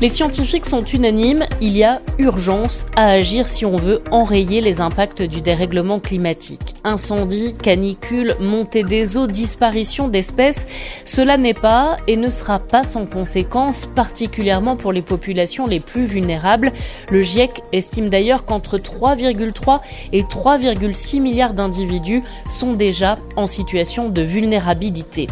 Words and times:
Les 0.00 0.08
scientifiques 0.08 0.64
sont 0.64 0.82
unanimes, 0.82 1.44
il 1.60 1.76
y 1.76 1.84
a 1.84 2.00
urgence 2.16 2.86
à 2.96 3.08
agir 3.08 3.48
si 3.48 3.66
on 3.66 3.76
veut 3.76 4.00
enrayer 4.10 4.62
les 4.62 4.80
impacts 4.80 5.20
du 5.20 5.42
dérèglement 5.42 6.00
climatique. 6.00 6.74
Incendies, 6.84 7.54
canicules, 7.54 8.34
montée 8.40 8.82
des 8.82 9.18
eaux, 9.18 9.26
disparition 9.26 10.08
d'espèces, 10.08 10.66
cela 11.04 11.36
n'est 11.36 11.52
pas 11.52 11.98
et 12.06 12.16
ne 12.16 12.30
sera 12.30 12.60
pas 12.60 12.82
sans 12.82 13.04
conséquences, 13.04 13.90
particulièrement 13.94 14.74
pour 14.74 14.92
les 14.92 15.02
populations 15.02 15.66
les 15.66 15.80
plus 15.80 16.06
vulnérables. 16.06 16.72
Le 17.10 17.20
GIEC 17.20 17.60
estime 17.72 18.08
d'ailleurs 18.08 18.46
qu'entre 18.46 18.78
3,3 18.78 19.80
et 20.14 20.22
3,6 20.22 21.20
milliards 21.20 21.52
d'individus 21.52 22.22
sont 22.48 22.72
déjà 22.72 23.18
en 23.36 23.46
situation 23.46 24.08
de 24.08 24.22
vulnérabilité. 24.22 25.26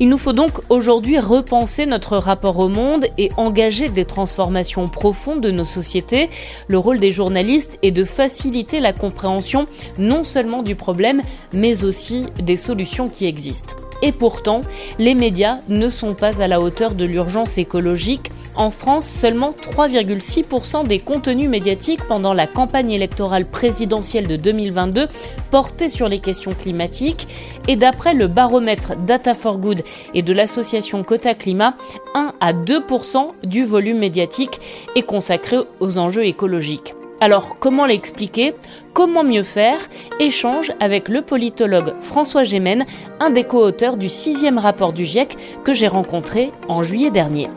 Il 0.00 0.08
nous 0.08 0.18
faut 0.18 0.32
donc 0.32 0.60
aujourd'hui 0.68 1.18
repenser 1.18 1.86
notre 1.86 2.16
rapport 2.16 2.58
au 2.58 2.68
monde 2.68 3.06
et 3.18 3.30
engager 3.36 3.88
des 3.88 4.04
transformations 4.04 4.88
profondes 4.88 5.40
de 5.40 5.50
nos 5.50 5.64
sociétés. 5.64 6.28
Le 6.68 6.78
rôle 6.78 6.98
des 6.98 7.10
journalistes 7.10 7.78
est 7.82 7.90
de 7.90 8.04
faciliter 8.04 8.80
la 8.80 8.92
compréhension 8.92 9.66
non 9.98 10.24
seulement 10.24 10.62
du 10.62 10.74
problème, 10.74 11.22
mais 11.52 11.84
aussi 11.84 12.26
des 12.40 12.56
solutions 12.56 13.08
qui 13.08 13.26
existent. 13.26 13.74
Et 14.02 14.12
pourtant, 14.12 14.60
les 14.98 15.14
médias 15.14 15.58
ne 15.68 15.88
sont 15.88 16.14
pas 16.14 16.42
à 16.42 16.48
la 16.48 16.60
hauteur 16.60 16.94
de 16.94 17.04
l'urgence 17.04 17.58
écologique. 17.58 18.30
En 18.56 18.70
France, 18.70 19.06
seulement 19.06 19.50
3,6% 19.52 20.86
des 20.86 20.98
contenus 20.98 21.48
médiatiques 21.48 22.02
pendant 22.08 22.32
la 22.32 22.46
campagne 22.46 22.90
électorale 22.90 23.44
présidentielle 23.44 24.26
de 24.26 24.36
2022 24.36 25.08
portaient 25.50 25.90
sur 25.90 26.08
les 26.08 26.20
questions 26.20 26.52
climatiques. 26.52 27.28
Et 27.68 27.76
d'après 27.76 28.14
le 28.14 28.28
baromètre 28.28 28.96
Data 28.96 29.34
for 29.34 29.58
Good 29.58 29.82
et 30.14 30.22
de 30.22 30.32
l'association 30.32 31.02
Cota 31.02 31.34
Climat, 31.34 31.76
1 32.14 32.32
à 32.40 32.54
2% 32.54 33.32
du 33.44 33.64
volume 33.64 33.98
médiatique 33.98 34.58
est 34.94 35.02
consacré 35.02 35.58
aux 35.80 35.98
enjeux 35.98 36.24
écologiques. 36.24 36.94
Alors, 37.20 37.58
comment 37.58 37.86
l'expliquer? 37.86 38.54
Comment 38.94 39.24
mieux 39.24 39.42
faire? 39.42 39.78
Échange 40.18 40.72
avec 40.80 41.08
le 41.08 41.22
politologue 41.22 41.94
François 42.00 42.44
Gémen, 42.44 42.86
un 43.20 43.30
des 43.30 43.44
co-auteurs 43.44 43.96
du 43.96 44.08
sixième 44.08 44.58
rapport 44.58 44.92
du 44.92 45.04
GIEC 45.04 45.36
que 45.64 45.74
j'ai 45.74 45.88
rencontré 45.88 46.52
en 46.68 46.82
juillet 46.82 47.10
dernier. 47.10 47.48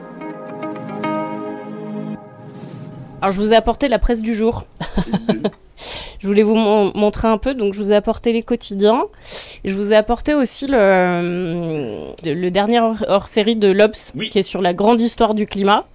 Alors, 3.22 3.34
je 3.34 3.42
vous 3.42 3.52
ai 3.52 3.56
apporté 3.56 3.90
la 3.90 4.00
presse 4.00 4.22
du 4.22 4.34
jour. 4.34 4.66
je 6.20 6.28
voulais 6.28 6.44
vous 6.44 6.56
montrer 6.56 7.28
un 7.28 7.38
peu, 7.38 7.54
donc 7.54 7.74
je 7.74 7.84
vous 7.84 7.92
ai 7.92 7.96
apporté 7.96 8.32
les 8.32 8.44
quotidiens. 8.44 9.04
Je 9.66 9.74
vous 9.74 9.92
ai 9.92 9.96
apporté 9.96 10.34
aussi 10.34 10.68
le, 10.68 12.14
le 12.24 12.50
dernier 12.50 12.80
hors-série 12.80 13.58
de 13.58 13.68
l'Obs, 13.68 14.14
qui 14.32 14.40
est 14.40 14.44
sur 14.44 14.62
la 14.62 14.74
grande 14.74 15.02
histoire 15.02 15.34
du 15.34 15.46
climat. 15.46 15.86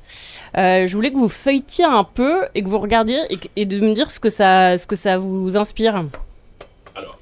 Euh, 0.58 0.86
je 0.86 0.94
voulais 0.94 1.12
que 1.12 1.16
vous 1.16 1.30
feuilletiez 1.30 1.84
un 1.84 2.04
peu 2.04 2.42
et 2.54 2.62
que 2.62 2.68
vous 2.68 2.78
regardiez 2.78 3.20
et, 3.56 3.64
de 3.64 3.80
me 3.80 3.94
dire 3.94 4.10
ce 4.10 4.20
que 4.20 4.28
ça, 4.28 4.76
ce 4.76 4.86
que 4.86 4.96
ça 4.96 5.16
vous 5.16 5.56
inspire. 5.56 6.04
Alors, 6.94 7.18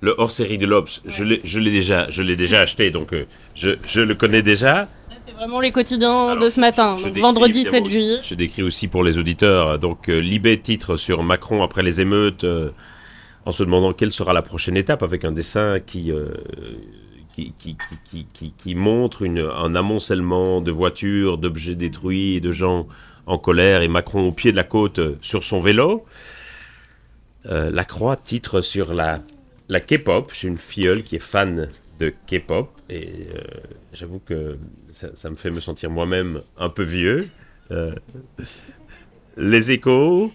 le 0.00 0.14
hors-série 0.16 0.58
de 0.58 0.66
l'Obs, 0.66 1.02
je 1.06 1.24
l'ai 1.24 1.70
déjà, 1.70 2.08
je 2.08 2.22
l'ai 2.22 2.36
déjà 2.36 2.60
acheté, 2.60 2.90
donc 2.90 3.12
euh, 3.12 3.26
je, 3.56 3.70
je, 3.86 4.00
le 4.00 4.14
connais 4.14 4.42
déjà. 4.42 4.88
C'est 5.30 5.36
vraiment 5.36 5.60
les 5.60 5.72
quotidiens 5.72 6.36
de 6.36 6.48
ce 6.50 6.60
matin, 6.60 6.96
vendredi 7.14 7.64
7 7.64 7.88
juillet. 7.88 8.18
Je 8.22 8.34
décris 8.34 8.62
aussi 8.62 8.88
pour 8.88 9.04
les 9.04 9.16
auditeurs. 9.16 9.78
Donc, 9.78 10.08
euh, 10.08 10.20
Libé 10.20 10.58
titre 10.58 10.96
sur 10.96 11.22
Macron 11.22 11.62
après 11.62 11.82
les 11.82 12.00
émeutes, 12.00 12.44
en 13.46 13.52
se 13.52 13.62
demandant 13.62 13.92
quelle 13.92 14.12
sera 14.12 14.32
la 14.32 14.42
prochaine 14.42 14.76
étape, 14.76 15.02
avec 15.02 15.24
un 15.24 15.32
dessin 15.32 15.80
qui 15.80 16.12
qui, 17.34 18.52
qui, 18.56 18.74
montre 18.74 19.22
une, 19.22 19.38
un 19.38 19.74
amoncellement 19.74 20.60
de 20.60 20.70
voitures, 20.70 21.38
d'objets 21.38 21.74
détruits 21.74 22.36
et 22.36 22.40
de 22.40 22.52
gens 22.52 22.86
en 23.26 23.38
colère, 23.38 23.82
et 23.82 23.88
Macron 23.88 24.26
au 24.26 24.32
pied 24.32 24.50
de 24.52 24.56
la 24.56 24.64
côte 24.64 24.98
euh, 24.98 25.18
sur 25.20 25.44
son 25.44 25.60
vélo. 25.60 26.04
Euh, 27.46 27.70
la 27.70 27.84
Croix 27.84 28.16
titre 28.16 28.60
sur 28.60 28.92
la, 28.92 29.20
la 29.68 29.80
K-pop. 29.80 30.32
J'ai 30.34 30.48
une 30.48 30.58
filleule 30.58 31.02
qui 31.02 31.16
est 31.16 31.22
fan 31.22 31.68
de 32.00 32.12
K-pop, 32.26 32.70
et 32.88 33.28
euh, 33.34 33.42
j'avoue 33.92 34.20
que 34.20 34.58
ça, 34.90 35.30
me 35.30 35.36
fait 35.36 35.50
me 35.50 35.60
sentir 35.60 35.90
moi-même 35.90 36.42
un 36.58 36.70
peu 36.70 36.82
vieux. 36.82 37.28
les 39.36 39.70
échos, 39.70 40.32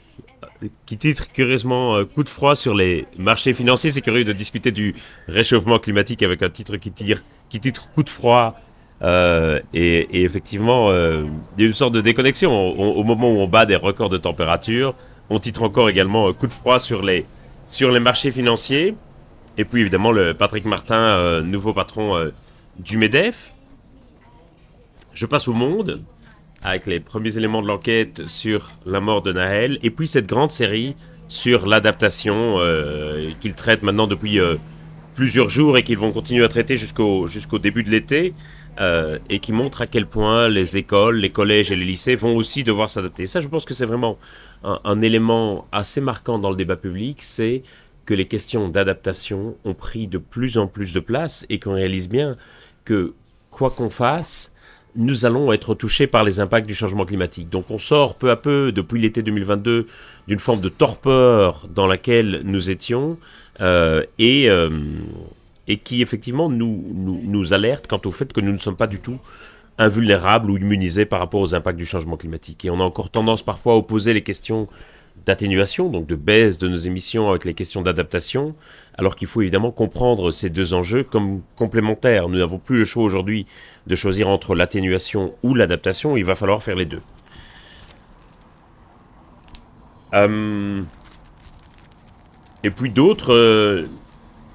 qui 0.86 0.98
titre 0.98 1.32
curieusement 1.32 1.96
euh, 1.96 2.06
Coup 2.06 2.24
de 2.24 2.30
froid 2.30 2.56
sur 2.56 2.74
les 2.74 3.06
marchés 3.18 3.54
financiers. 3.54 3.92
C'est 3.92 4.02
curieux 4.02 4.24
de 4.24 4.34
discuter 4.34 4.72
du 4.72 4.96
réchauffement 5.28 5.80
climatique 5.80 6.24
avec 6.24 6.42
un 6.42 6.50
titre 6.50 6.78
qui, 6.78 6.92
tire, 6.92 7.24
qui 7.50 7.60
titre 7.60 7.90
Coup 7.94 8.04
de 8.04 8.10
froid. 8.10 8.60
Euh, 9.02 9.60
et, 9.74 10.24
effectivement, 10.24 10.90
euh, 10.90 11.26
il 11.58 11.64
y 11.64 11.66
a 11.66 11.68
une 11.68 11.74
sorte 11.74 11.94
de 11.94 12.02
déconnexion. 12.02 12.52
au 12.52 13.04
moment 13.04 13.32
où 13.32 13.38
on 13.40 13.48
bat 13.48 13.66
des 13.66 13.76
records 13.76 14.10
de 14.10 14.18
température, 14.18 14.96
on 15.30 15.40
titre 15.40 15.64
encore 15.64 15.90
également 15.90 16.32
Coup 16.34 16.48
de 16.48 16.54
froid 16.54 16.80
sur 16.80 17.02
les, 17.02 17.26
sur 17.68 17.92
les 17.92 18.00
marchés 18.00 18.32
financiers. 18.32 18.96
Et 19.58 19.66
puis 19.66 19.82
évidemment, 19.82 20.12
le 20.12 20.34
Patrick 20.34 20.66
Martin, 20.66 21.42
nouveau 21.42 21.74
patron 21.74 22.32
du 22.80 22.98
MEDEF. 22.98 23.54
Je 25.14 25.26
passe 25.26 25.48
au 25.48 25.54
monde 25.54 26.04
avec 26.66 26.88
les 26.88 27.00
premiers 27.00 27.38
éléments 27.38 27.62
de 27.62 27.68
l'enquête 27.68 28.24
sur 28.28 28.72
la 28.86 29.00
mort 29.00 29.22
de 29.22 29.32
Nahel, 29.32 29.78
et 29.84 29.92
puis 29.92 30.08
cette 30.08 30.28
grande 30.28 30.52
série 30.52 30.96
sur 31.28 31.68
l'adaptation 31.68 32.56
euh, 32.58 33.32
qu'ils 33.40 33.54
traitent 33.54 33.84
maintenant 33.84 34.08
depuis 34.08 34.40
euh, 34.40 34.56
plusieurs 35.14 35.50
jours 35.50 35.78
et 35.78 35.84
qu'ils 35.84 35.98
vont 35.98 36.12
continuer 36.12 36.44
à 36.44 36.48
traiter 36.48 36.76
jusqu'au 36.76 37.28
jusqu'au 37.28 37.60
début 37.60 37.84
de 37.84 37.92
l'été, 37.92 38.34
euh, 38.82 39.20
et 39.30 39.40
qui 39.40 39.54
montre 39.54 39.84
à 39.84 39.88
quel 39.88 40.08
point 40.08 40.50
les 40.50 40.76
écoles, 40.76 41.18
les 41.18 41.30
collèges 41.30 41.72
et 41.72 41.76
les 41.76 41.86
lycées 41.86 42.16
vont 42.16 42.36
aussi 42.36 42.64
devoir 42.64 42.90
s'adapter. 42.90 43.28
Ça, 43.28 43.40
je 43.40 43.48
pense 43.48 43.64
que 43.64 43.76
c'est 43.76 43.86
vraiment 43.86 44.18
un, 44.64 44.80
un, 44.84 45.02
élément 45.02 45.68
assez 45.72 46.02
marquant 46.02 46.40
dans 46.40 46.50
le 46.50 46.58
débat 46.58 46.76
public, 46.78 47.20
c'est 47.22 47.62
que 48.06 48.14
les 48.14 48.26
questions 48.26 48.70
d'adaptation 48.70 49.56
ont 49.66 49.74
pris 49.74 50.08
de 50.08 50.18
plus 50.18 50.58
en 50.58 50.68
plus 50.68 50.94
de 50.94 51.00
place 51.00 51.46
et 51.50 51.60
qu'on 51.60 51.74
réalise 51.74 52.08
bien 52.08 52.36
que 52.86 53.14
quoi 53.52 53.72
qu'on 53.72 53.90
fasse, 53.90 54.52
nous 54.96 55.26
allons 55.26 55.52
être 55.52 55.76
touchés 55.76 56.08
par 56.08 56.24
les 56.24 56.40
impacts 56.40 56.68
du 56.68 56.76
changement 56.76 57.06
climatique. 57.06 57.50
Donc 57.50 57.70
on 57.70 57.80
sort 57.80 58.16
peu 58.16 58.32
à 58.32 58.36
peu, 58.36 58.72
depuis 58.72 59.00
l'été 59.00 59.22
2022, 59.22 59.88
d'une 60.28 60.40
forme 60.40 60.62
de 60.62 60.70
torpeur 60.70 61.68
dans 61.74 61.88
laquelle 61.88 62.42
nous 62.46 62.70
étions 62.70 63.18
euh, 63.62 64.04
et, 64.20 64.50
euh, 64.50 64.70
et 65.68 65.78
qui 65.78 66.02
effectivement 66.02 66.50
nous, 66.50 66.86
nous, 66.94 67.22
nous, 67.24 67.54
alerte 67.54 67.88
quant 67.88 68.02
au 68.06 68.12
fait 68.12 68.32
que 68.32 68.42
nous 68.42 68.52
ne 68.52 68.58
sommes 68.58 68.78
pas 68.78 68.88
du 68.88 69.00
tout 69.00 69.20
invulnérables 69.78 70.50
ou 70.50 70.58
immunisés 70.58 71.06
par 71.06 71.20
rapport 71.20 71.42
aux 71.42 71.54
impacts 71.54 71.78
du 71.78 71.86
changement 71.86 72.16
climatique. 72.16 72.64
Et 72.64 72.70
on 72.70 72.80
a 72.80 72.84
encore 72.84 73.10
tendance 73.10 73.44
parfois 73.44 73.74
à 73.74 73.76
opposer 73.76 74.14
les 74.14 74.22
questions 74.22 74.70
d'atténuation, 75.26 75.90
donc 75.90 76.08
de 76.08 76.16
baisse 76.16 76.58
de 76.58 76.68
nos 76.68 76.78
émissions 76.78 77.30
avec 77.30 77.46
les 77.46 77.54
questions 77.54 77.82
d'adaptation, 77.82 78.56
alors 78.98 79.16
qu'il 79.16 79.28
faut 79.28 79.42
évidemment 79.42 79.72
comprendre 79.72 80.32
ces 80.32 80.50
deux 80.50 80.74
enjeux 80.74 81.04
comme 81.04 81.42
complémentaires. 81.56 82.30
Nous 82.30 82.38
n'avons 82.38 82.60
plus 82.60 82.80
le 82.80 82.86
choix 82.86 83.04
aujourd'hui 83.04 83.46
de 83.88 83.96
choisir 83.96 84.28
entre 84.28 84.56
l'atténuation 84.56 85.34
ou 85.44 85.56
l'adaptation, 85.56 86.16
il 86.18 86.26
va 86.26 86.36
falloir 86.36 86.62
faire 86.62 86.76
les 86.76 86.86
deux. 86.86 87.02
Euh, 90.14 90.82
et 92.64 92.70
puis 92.70 92.90
d'autres 92.90 93.34
euh, 93.34 93.88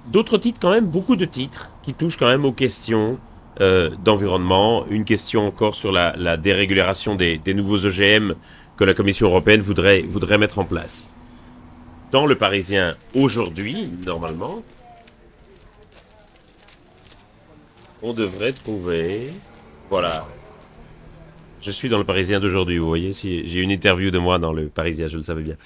d'autres 0.06 0.38
titres 0.38 0.58
quand 0.60 0.70
même, 0.70 0.86
beaucoup 0.86 1.16
de 1.16 1.24
titres 1.24 1.70
qui 1.82 1.94
touchent 1.94 2.16
quand 2.16 2.28
même 2.28 2.44
aux 2.44 2.52
questions 2.52 3.18
euh, 3.60 3.90
d'environnement. 4.04 4.86
Une 4.88 5.04
question 5.04 5.46
encore 5.46 5.74
sur 5.74 5.92
la, 5.92 6.14
la 6.16 6.36
dérégulation 6.36 7.14
des, 7.14 7.38
des 7.38 7.54
nouveaux 7.54 7.84
OGM 7.84 8.34
que 8.80 8.84
la 8.86 8.94
Commission 8.94 9.26
européenne 9.26 9.60
voudrait, 9.60 10.00
voudrait 10.00 10.38
mettre 10.38 10.58
en 10.58 10.64
place. 10.64 11.06
Dans 12.12 12.24
le 12.24 12.34
Parisien 12.34 12.96
aujourd'hui, 13.14 13.90
normalement, 14.06 14.62
on 18.02 18.14
devrait 18.14 18.54
trouver... 18.54 19.34
Voilà. 19.90 20.26
Je 21.60 21.70
suis 21.70 21.90
dans 21.90 21.98
le 21.98 22.04
Parisien 22.04 22.40
d'aujourd'hui, 22.40 22.78
vous 22.78 22.88
voyez, 22.88 23.12
si 23.12 23.46
j'ai 23.46 23.60
une 23.60 23.70
interview 23.70 24.10
de 24.10 24.18
moi 24.18 24.38
dans 24.38 24.54
le 24.54 24.68
Parisien, 24.68 25.08
je 25.08 25.18
le 25.18 25.24
savais 25.24 25.42
bien. 25.42 25.56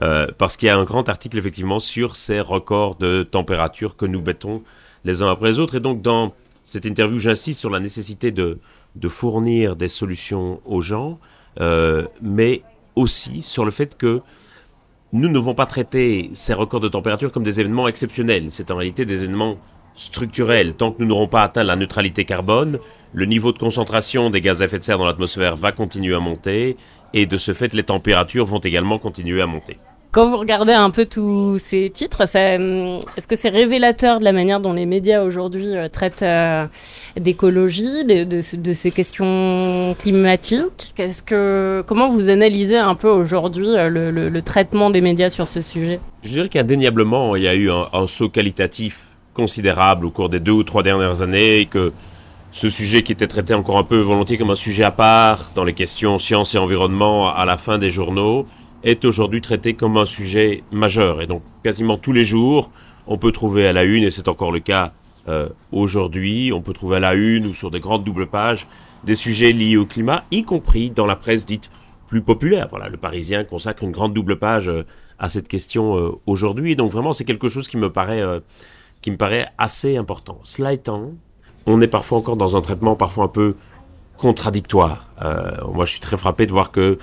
Euh, 0.00 0.28
parce 0.38 0.56
qu'il 0.56 0.68
y 0.68 0.70
a 0.70 0.76
un 0.78 0.84
grand 0.84 1.10
article 1.10 1.36
effectivement 1.36 1.78
sur 1.78 2.16
ces 2.16 2.40
records 2.40 2.94
de 2.94 3.22
température 3.22 3.96
que 3.96 4.06
nous 4.06 4.22
battons 4.22 4.62
les 5.04 5.20
uns 5.20 5.30
après 5.30 5.50
les 5.50 5.58
autres. 5.58 5.74
Et 5.74 5.80
donc 5.80 6.00
dans 6.00 6.32
cette 6.64 6.86
interview, 6.86 7.18
j'insiste 7.18 7.60
sur 7.60 7.68
la 7.68 7.80
nécessité 7.80 8.30
de, 8.30 8.60
de 8.96 9.08
fournir 9.08 9.76
des 9.76 9.90
solutions 9.90 10.62
aux 10.64 10.80
gens, 10.80 11.20
euh, 11.60 12.06
mais 12.20 12.62
aussi 12.96 13.42
sur 13.42 13.64
le 13.64 13.70
fait 13.70 13.96
que 13.96 14.20
nous 15.12 15.28
ne 15.28 15.34
devons 15.34 15.54
pas 15.54 15.66
traiter 15.66 16.30
ces 16.32 16.54
records 16.54 16.80
de 16.80 16.88
température 16.88 17.32
comme 17.32 17.42
des 17.42 17.60
événements 17.60 17.88
exceptionnels. 17.88 18.46
C'est 18.50 18.70
en 18.70 18.76
réalité 18.76 19.04
des 19.04 19.22
événements 19.22 19.58
structurels. 19.94 20.74
Tant 20.74 20.92
que 20.92 21.02
nous 21.02 21.08
n'aurons 21.08 21.28
pas 21.28 21.42
atteint 21.42 21.64
la 21.64 21.76
neutralité 21.76 22.24
carbone, 22.24 22.78
le 23.12 23.26
niveau 23.26 23.52
de 23.52 23.58
concentration 23.58 24.30
des 24.30 24.40
gaz 24.40 24.62
à 24.62 24.64
effet 24.64 24.78
de 24.78 24.84
serre 24.84 24.98
dans 24.98 25.06
l'atmosphère 25.06 25.56
va 25.56 25.72
continuer 25.72 26.14
à 26.14 26.20
monter 26.20 26.76
et 27.12 27.26
de 27.26 27.36
ce 27.36 27.52
fait, 27.52 27.74
les 27.74 27.82
températures 27.82 28.46
vont 28.46 28.58
également 28.58 28.98
continuer 28.98 29.42
à 29.42 29.46
monter. 29.46 29.78
Quand 30.12 30.28
vous 30.28 30.36
regardez 30.36 30.74
un 30.74 30.90
peu 30.90 31.06
tous 31.06 31.56
ces 31.56 31.88
titres, 31.88 32.20
est-ce 32.20 33.26
que 33.26 33.34
c'est 33.34 33.48
révélateur 33.48 34.18
de 34.18 34.24
la 34.24 34.32
manière 34.32 34.60
dont 34.60 34.74
les 34.74 34.84
médias 34.84 35.22
aujourd'hui 35.22 35.74
euh, 35.74 35.88
traitent 35.88 36.20
euh, 36.20 36.66
d'écologie, 37.18 38.04
de, 38.04 38.40
ces 38.42 38.90
questions 38.90 39.96
climatiques? 39.98 40.94
Comment 41.26 42.10
vous 42.10 42.28
analysez 42.28 42.76
un 42.76 42.94
peu 42.94 43.08
aujourd'hui 43.08 43.68
euh, 43.68 43.88
le, 43.88 44.42
traitement 44.42 44.90
des 44.90 45.00
médias 45.00 45.30
sur 45.30 45.48
ce 45.48 45.62
sujet? 45.62 45.98
Je 46.22 46.28
dirais 46.28 46.50
qu'indéniablement, 46.50 47.34
il 47.34 47.44
y 47.44 47.48
a 47.48 47.54
eu 47.54 47.70
un, 47.70 48.06
saut 48.06 48.28
qualitatif 48.28 49.06
considérable 49.32 50.04
au 50.04 50.10
cours 50.10 50.28
des 50.28 50.40
deux 50.40 50.52
ou 50.52 50.62
trois 50.62 50.82
dernières 50.82 51.22
années 51.22 51.60
et 51.60 51.64
que 51.64 51.90
ce 52.50 52.68
sujet 52.68 53.02
qui 53.02 53.12
était 53.12 53.28
traité 53.28 53.54
encore 53.54 53.78
un 53.78 53.84
peu 53.84 53.96
volontiers 53.96 54.36
comme 54.36 54.50
un 54.50 54.56
sujet 54.56 54.84
à 54.84 54.90
part 54.90 55.52
dans 55.54 55.64
les 55.64 55.72
questions 55.72 56.18
sciences 56.18 56.54
et 56.54 56.58
environnement 56.58 57.34
à 57.34 57.46
la 57.46 57.56
fin 57.56 57.78
des 57.78 57.88
journaux, 57.88 58.46
est 58.84 59.04
aujourd'hui 59.04 59.40
traité 59.40 59.74
comme 59.74 59.96
un 59.96 60.06
sujet 60.06 60.64
majeur. 60.72 61.22
Et 61.22 61.26
donc, 61.26 61.42
quasiment 61.62 61.98
tous 61.98 62.12
les 62.12 62.24
jours, 62.24 62.70
on 63.06 63.18
peut 63.18 63.32
trouver 63.32 63.66
à 63.66 63.72
la 63.72 63.84
une, 63.84 64.04
et 64.04 64.10
c'est 64.10 64.28
encore 64.28 64.52
le 64.52 64.60
cas 64.60 64.92
euh, 65.28 65.48
aujourd'hui, 65.70 66.52
on 66.52 66.60
peut 66.60 66.72
trouver 66.72 66.96
à 66.96 67.00
la 67.00 67.14
une 67.14 67.46
ou 67.46 67.54
sur 67.54 67.70
des 67.70 67.80
grandes 67.80 68.04
doubles 68.04 68.26
pages 68.26 68.66
des 69.04 69.16
sujets 69.16 69.52
liés 69.52 69.76
au 69.76 69.86
climat, 69.86 70.24
y 70.30 70.44
compris 70.44 70.90
dans 70.90 71.06
la 71.06 71.16
presse 71.16 71.44
dite 71.44 71.70
plus 72.06 72.22
populaire. 72.22 72.68
Voilà, 72.70 72.88
le 72.88 72.96
Parisien 72.96 73.44
consacre 73.44 73.82
une 73.82 73.90
grande 73.90 74.14
double 74.14 74.38
page 74.38 74.68
euh, 74.68 74.84
à 75.18 75.28
cette 75.28 75.48
question 75.48 75.96
euh, 75.96 76.10
aujourd'hui. 76.26 76.76
Donc 76.76 76.90
vraiment, 76.90 77.12
c'est 77.12 77.24
quelque 77.24 77.48
chose 77.48 77.68
qui 77.68 77.76
me 77.76 77.90
paraît, 77.90 78.22
qui 79.00 79.10
me 79.10 79.16
paraît 79.16 79.48
assez 79.58 79.96
important. 79.96 80.38
Cela 80.42 80.72
étant, 80.72 81.12
on 81.66 81.80
est 81.80 81.88
parfois 81.88 82.18
encore 82.18 82.36
dans 82.36 82.56
un 82.56 82.60
traitement 82.60 82.96
parfois 82.96 83.24
un 83.24 83.28
peu 83.28 83.56
contradictoire. 84.16 85.08
moi, 85.72 85.84
je 85.84 85.92
suis 85.92 86.00
très 86.00 86.16
frappé 86.16 86.46
de 86.46 86.52
voir 86.52 86.70
que 86.70 86.98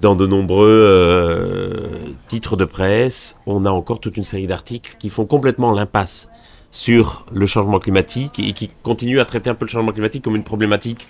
dans 0.00 0.14
de 0.14 0.26
nombreux 0.26 0.68
euh, 0.68 2.12
titres 2.28 2.56
de 2.56 2.64
presse, 2.64 3.38
on 3.46 3.64
a 3.64 3.70
encore 3.70 4.00
toute 4.00 4.16
une 4.16 4.24
série 4.24 4.46
d'articles 4.46 4.96
qui 4.98 5.08
font 5.08 5.26
complètement 5.26 5.72
l'impasse 5.72 6.28
sur 6.70 7.24
le 7.32 7.46
changement 7.46 7.78
climatique 7.78 8.38
et 8.38 8.52
qui 8.52 8.70
continuent 8.82 9.20
à 9.20 9.24
traiter 9.24 9.48
un 9.48 9.54
peu 9.54 9.64
le 9.64 9.70
changement 9.70 9.92
climatique 9.92 10.22
comme 10.22 10.36
une 10.36 10.44
problématique 10.44 11.06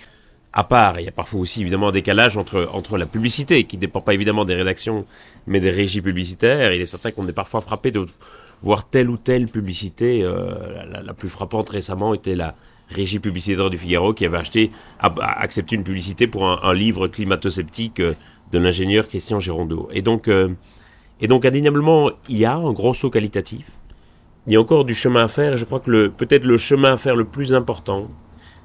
à 0.53 0.63
part. 0.63 0.99
Il 0.99 1.05
y 1.05 1.09
a 1.09 1.11
parfois 1.11 1.41
aussi 1.41 1.61
évidemment 1.61 1.89
un 1.89 1.91
décalage 1.91 2.37
entre, 2.37 2.69
entre 2.71 2.97
la 2.97 3.05
publicité, 3.05 3.65
qui 3.65 3.75
ne 3.75 3.81
dépend 3.81 4.01
pas 4.01 4.13
évidemment 4.13 4.45
des 4.45 4.55
rédactions, 4.55 5.05
mais 5.45 5.59
des 5.59 5.71
régies 5.71 6.01
publicitaires. 6.01 6.73
Il 6.73 6.81
est 6.81 6.85
certain 6.85 7.11
qu'on 7.11 7.27
est 7.27 7.33
parfois 7.33 7.61
frappé 7.61 7.91
de 7.91 8.05
voir 8.63 8.87
telle 8.87 9.09
ou 9.09 9.17
telle 9.17 9.47
publicité. 9.47 10.23
Euh, 10.23 11.01
la, 11.03 11.13
plus 11.13 11.29
frappante 11.29 11.69
récemment 11.69 12.13
était 12.13 12.35
la 12.35 12.55
régie 12.89 13.19
publicitaire 13.19 13.69
du 13.69 13.77
Figaro 13.77 14.13
qui 14.13 14.25
avait 14.25 14.37
acheté, 14.37 14.71
accepté 14.99 15.75
une 15.75 15.83
publicité 15.83 16.25
pour 16.25 16.47
un, 16.47 16.61
un 16.63 16.73
livre 16.73 17.09
climato-sceptique 17.09 17.99
euh, 17.99 18.13
de 18.51 18.59
l'ingénieur 18.59 19.07
Christian 19.07 19.39
Girondeau. 19.39 19.89
Et 19.91 20.01
donc, 20.01 20.27
euh, 20.27 20.49
et 21.21 21.27
donc 21.27 21.45
indéniablement, 21.45 22.11
il 22.29 22.37
y 22.37 22.45
a 22.45 22.55
un 22.55 22.71
gros 22.71 22.93
saut 22.93 23.09
qualitatif. 23.09 23.65
Il 24.45 24.53
y 24.53 24.55
a 24.55 24.61
encore 24.61 24.85
du 24.85 24.95
chemin 24.95 25.25
à 25.25 25.27
faire. 25.27 25.53
Et 25.53 25.57
je 25.57 25.65
crois 25.65 25.79
que 25.79 26.07
peut-être 26.07 26.45
le 26.45 26.57
chemin 26.57 26.93
à 26.93 26.97
faire 26.97 27.15
le 27.15 27.25
plus 27.25 27.53
important, 27.53 28.07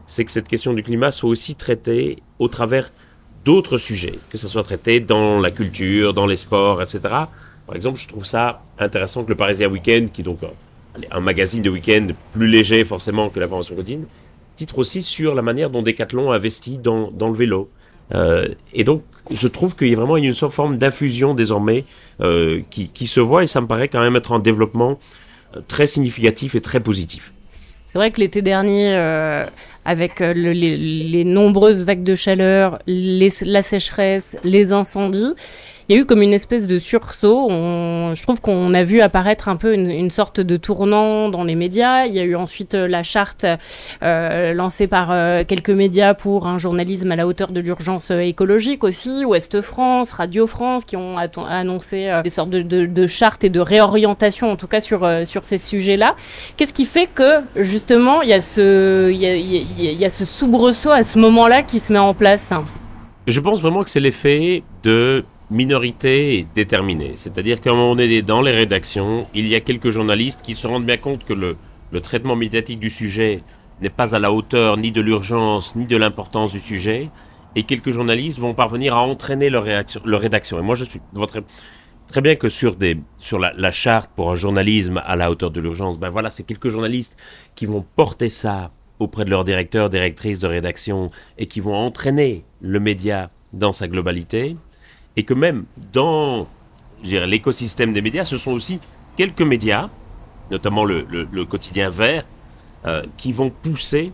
c'est 0.07 0.25
que 0.25 0.31
cette 0.31 0.49
question 0.49 0.73
du 0.73 0.83
climat 0.83 1.11
soit 1.11 1.31
aussi 1.31 1.55
traitée 1.55 2.19
au 2.39 2.49
travers 2.49 2.91
d'autres 3.45 3.79
sujets, 3.79 4.19
que 4.31 4.39
ce 4.39 4.49
soit 4.49 4.63
traité 4.63 5.01
dans 5.01 5.41
la 5.41 5.51
culture, 5.51 6.15
dans 6.15 6.27
les 6.27 6.37
sports, 6.37 6.81
etc. 6.83 7.01
Par 7.67 7.77
exemple, 7.77 7.99
je 7.99 8.07
trouve 8.07 8.25
ça 8.25 8.63
intéressant 8.79 9.25
que 9.25 9.31
le 9.31 9.37
Parisien 9.37 9.69
Week-end, 9.69 10.07
qui 10.13 10.21
est 10.21 10.25
donc 10.25 10.41
un, 11.11 11.21
magazine 11.21 11.63
de 11.63 11.71
week-end 11.71 12.09
plus 12.33 12.47
léger 12.47 12.85
forcément 12.85 13.31
que 13.31 13.41
la 13.41 13.49
formation 13.49 13.75
quotidienne, 13.75 14.05
titre 14.57 14.79
aussi 14.79 15.03
sur 15.03 15.35
la 15.35 15.43
manière 15.43 15.71
dont 15.71 15.83
Decathlon 15.83 16.31
investit 16.31 16.79
dans, 16.79 17.11
dans 17.11 17.29
le 17.29 17.35
vélo. 17.35 17.71
Euh, 18.15 18.49
et 18.73 18.85
donc, 18.85 19.03
je 19.31 19.49
trouve 19.49 19.77
qu'il 19.77 19.89
y 19.89 19.93
a 19.93 19.97
vraiment 19.97 20.17
une 20.17 20.35
forme 20.35 20.79
d'infusion 20.79 21.35
désormais 21.35 21.85
euh, 22.21 22.61
qui, 22.71 23.07
se 23.07 23.21
voit 23.21 23.45
et 23.45 23.47
ça 23.47 23.61
me 23.61 23.67
paraît 23.67 23.89
quand 23.89 24.01
même 24.01 24.17
être 24.17 24.33
un 24.33 24.39
développement 24.39 24.99
euh, 25.57 25.61
très 25.69 25.87
significatif 25.87 26.55
et 26.55 26.61
très 26.61 26.81
positif. 26.81 27.33
C'est 27.87 27.99
vrai 27.99 28.11
que 28.11 28.21
l'été 28.21 28.41
dernier, 28.41 28.95
avec 29.85 30.21
les, 30.21 31.25
nombreuses 31.25 31.85
vagues 31.85 32.05
de 32.05 32.15
chaleur, 32.15 32.79
la 32.87 33.63
sécheresse, 33.63 34.35
les 34.45 34.73
incendies, 34.73 35.35
il 35.89 35.97
y 35.97 35.99
a 35.99 36.03
eu 36.03 36.05
comme 36.05 36.23
une 36.23 36.33
espèce 36.33 36.67
de 36.67 36.79
sursaut. 36.79 37.49
je 37.51 38.23
trouve 38.23 38.41
qu'on 38.41 38.75
a 38.75 38.83
vu 38.85 39.01
apparaître 39.01 39.49
un 39.49 39.57
peu 39.57 39.75
une, 39.75 40.11
sorte 40.11 40.41
de 40.41 40.57
tournant 40.57 41.29
dans 41.29 41.45
les 41.45 41.55
médias. 41.55 42.07
Il 42.07 42.15
y 42.15 42.21
a 42.21 42.25
eu 42.25 42.37
ensuite 42.37 42.75
euh, 42.75 42.87
la 42.87 43.03
charte 43.03 43.47
euh, 44.03 44.53
lancée 44.53 44.87
par 44.87 45.11
euh, 45.11 45.43
quelques 45.47 45.71
médias 45.71 46.15
pour 46.15 46.47
un 46.47 46.59
journalisme 46.59 47.11
à 47.13 47.17
la 47.17 47.27
hauteur 47.27 47.51
de 47.53 47.61
l'urgence 47.61 48.11
écologique 48.11 48.85
aussi, 48.85 49.25
Ouest 49.25 49.61
France, 49.61 50.13
Radio 50.13 50.47
France, 50.47 50.85
qui 50.85 50.97
ont 50.97 51.17
annoncé 51.17 52.21
des 52.23 52.31
sortes 52.31 52.51
de, 52.51 53.07
chartes 53.07 53.45
et 53.45 53.51
de 53.51 53.61
réorientation, 53.61 54.51
en 54.51 54.57
tout 54.57 54.67
cas 54.67 54.81
sur, 54.81 55.09
sur 55.25 55.45
ces 55.45 55.59
sujets-là. 55.59 56.15
Qu'est-ce 56.57 56.73
qui 56.73 56.85
fait 56.85 57.09
que 57.13 57.41
justement 57.57 58.23
il 58.23 58.29
y 58.29 58.33
a 58.33 58.41
ce, 58.41 59.11
il 59.11 59.21
y 59.21 60.05
a 60.05 60.11
ce 60.11 60.25
soubresaut 60.25 60.91
à 60.91 61.03
ce 61.03 61.19
moment-là 61.19 61.63
qui 61.63 61.81
se 61.81 61.93
met 61.93 61.99
en 61.99 62.15
place? 62.15 62.53
Je 63.27 63.41
pense 63.41 63.61
vraiment 63.61 63.85
que 63.85 63.91
c'est 63.91 64.01
l'effet 64.01 64.63
de 64.83 65.25
minorité 65.53 66.47
déterminée. 66.55 67.13
C'est-à-dire 67.15 67.61
qu'à 67.61 67.71
un 67.71 67.75
moment 67.75 67.95
donné, 67.95 68.23
dans 68.23 68.43
les 68.43 68.53
rédactions, 68.53 69.27
il 69.35 69.47
y 69.47 69.55
a 69.55 69.61
quelques 69.61 69.91
journalistes 69.91 70.43
qui 70.43 70.55
se 70.55 70.67
rendent 70.67 70.87
bien 70.87 70.97
compte 70.97 71.25
que 71.25 71.35
le, 71.35 71.57
traitement 72.01 72.37
médiatique 72.37 72.81
du 72.81 72.89
sujet 72.89 73.43
n'est 73.83 73.91
pas 73.91 74.15
à 74.15 74.19
la 74.19 74.33
hauteur 74.33 74.79
ni 74.79 74.93
de 74.93 75.03
l'urgence 75.03 75.77
ni 75.77 75.87
de 75.87 75.97
l'importance 75.97 76.53
du 76.53 76.61
sujet, 76.61 77.11
et 77.55 77.65
quelques 77.65 77.91
journalistes 77.91 78.39
vont 78.39 78.55
parvenir 78.55 78.97
à 78.97 79.03
entraîner 79.03 79.51
leur, 79.51 79.65
rédaction. 79.65 80.59
Et 80.59 80.63
moi, 80.63 80.75
je 80.75 80.85
suis 80.85 81.01
très, 81.29 81.43
très 82.09 82.21
bien 82.23 82.35
que 82.35 82.49
sur, 82.49 82.77
sur 83.19 83.39
la, 83.39 83.73
charte 83.73 84.11
pour 84.17 84.33
un 84.33 84.37
journalisme 84.37 85.03
à 85.05 85.17
la 85.17 85.31
hauteur 85.31 85.51
de 85.51 85.61
l'urgence, 85.61 85.99
ben 85.99 86.09
voilà, 86.09 86.31
c'est 86.31 86.45
quelques 86.45 86.71
journalistes 86.71 87.19
qui 87.55 87.67
vont 87.67 87.85
porter 87.95 88.31
ça 88.31 88.71
auprès 88.99 89.27
de 89.27 89.31
leurs 89.31 89.45
directeurs, 89.45 89.91
directrices 89.91 90.39
de 90.39 90.47
rédaction, 90.47 91.11
et 91.37 91.47
qui 91.47 91.61
vont 91.61 91.75
entraîner 91.75 92.45
le 92.63 92.81
média 92.81 93.31
dans 93.53 93.73
sa 93.73 93.87
globalité 93.87 94.57
et 95.17 95.25
que 95.25 95.35
même 95.35 95.65
dans 95.93 96.47
l'écosystème 97.03 97.93
des 97.93 98.03
médias, 98.03 98.25
ce 98.25 98.37
sont 98.37 98.53
aussi 98.53 98.81
quelques 99.17 99.43
médias, 99.43 99.91
notamment 100.51 100.85
le, 100.85 101.45
quotidien 101.45 101.91
vert, 101.91 102.25
euh, 102.85 103.05
qui 103.17 103.33
vont 103.33 103.51
pousser 103.51 104.13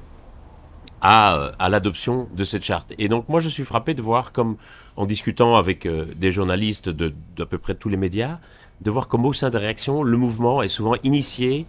à, 1.01 1.37
euh, 1.37 1.53
à 1.59 1.69
l'adoption 1.69 2.29
de 2.35 2.45
cette 2.45 2.65
charte. 2.65 2.93
Et 2.99 3.09
donc 3.09 3.29
moi 3.29 3.41
je 3.41 3.49
suis 3.49 3.65
frappé 3.65 3.95
de 3.95 4.03
voir 4.03 4.33
comme 4.33 4.57
en 4.97 5.07
discutant 5.07 5.57
avec 5.57 5.87
euh, 5.87 6.07
des 6.17 6.33
journalistes 6.33 6.89
de 6.89 7.15
d'à 7.37 7.47
peu 7.47 7.59
près 7.59 7.75
tous 7.75 7.89
les 7.89 7.97
médias, 7.97 8.39
de 8.81 8.91
voir 8.91 9.09
comme 9.09 9.25
au 9.25 9.33
sein 9.33 9.51
des 9.51 9.59
réactions, 9.59 10.03
le 10.03 10.17
mouvement 10.17 10.63
est 10.63 10.69
souvent 10.69 10.95
initié 11.03 11.67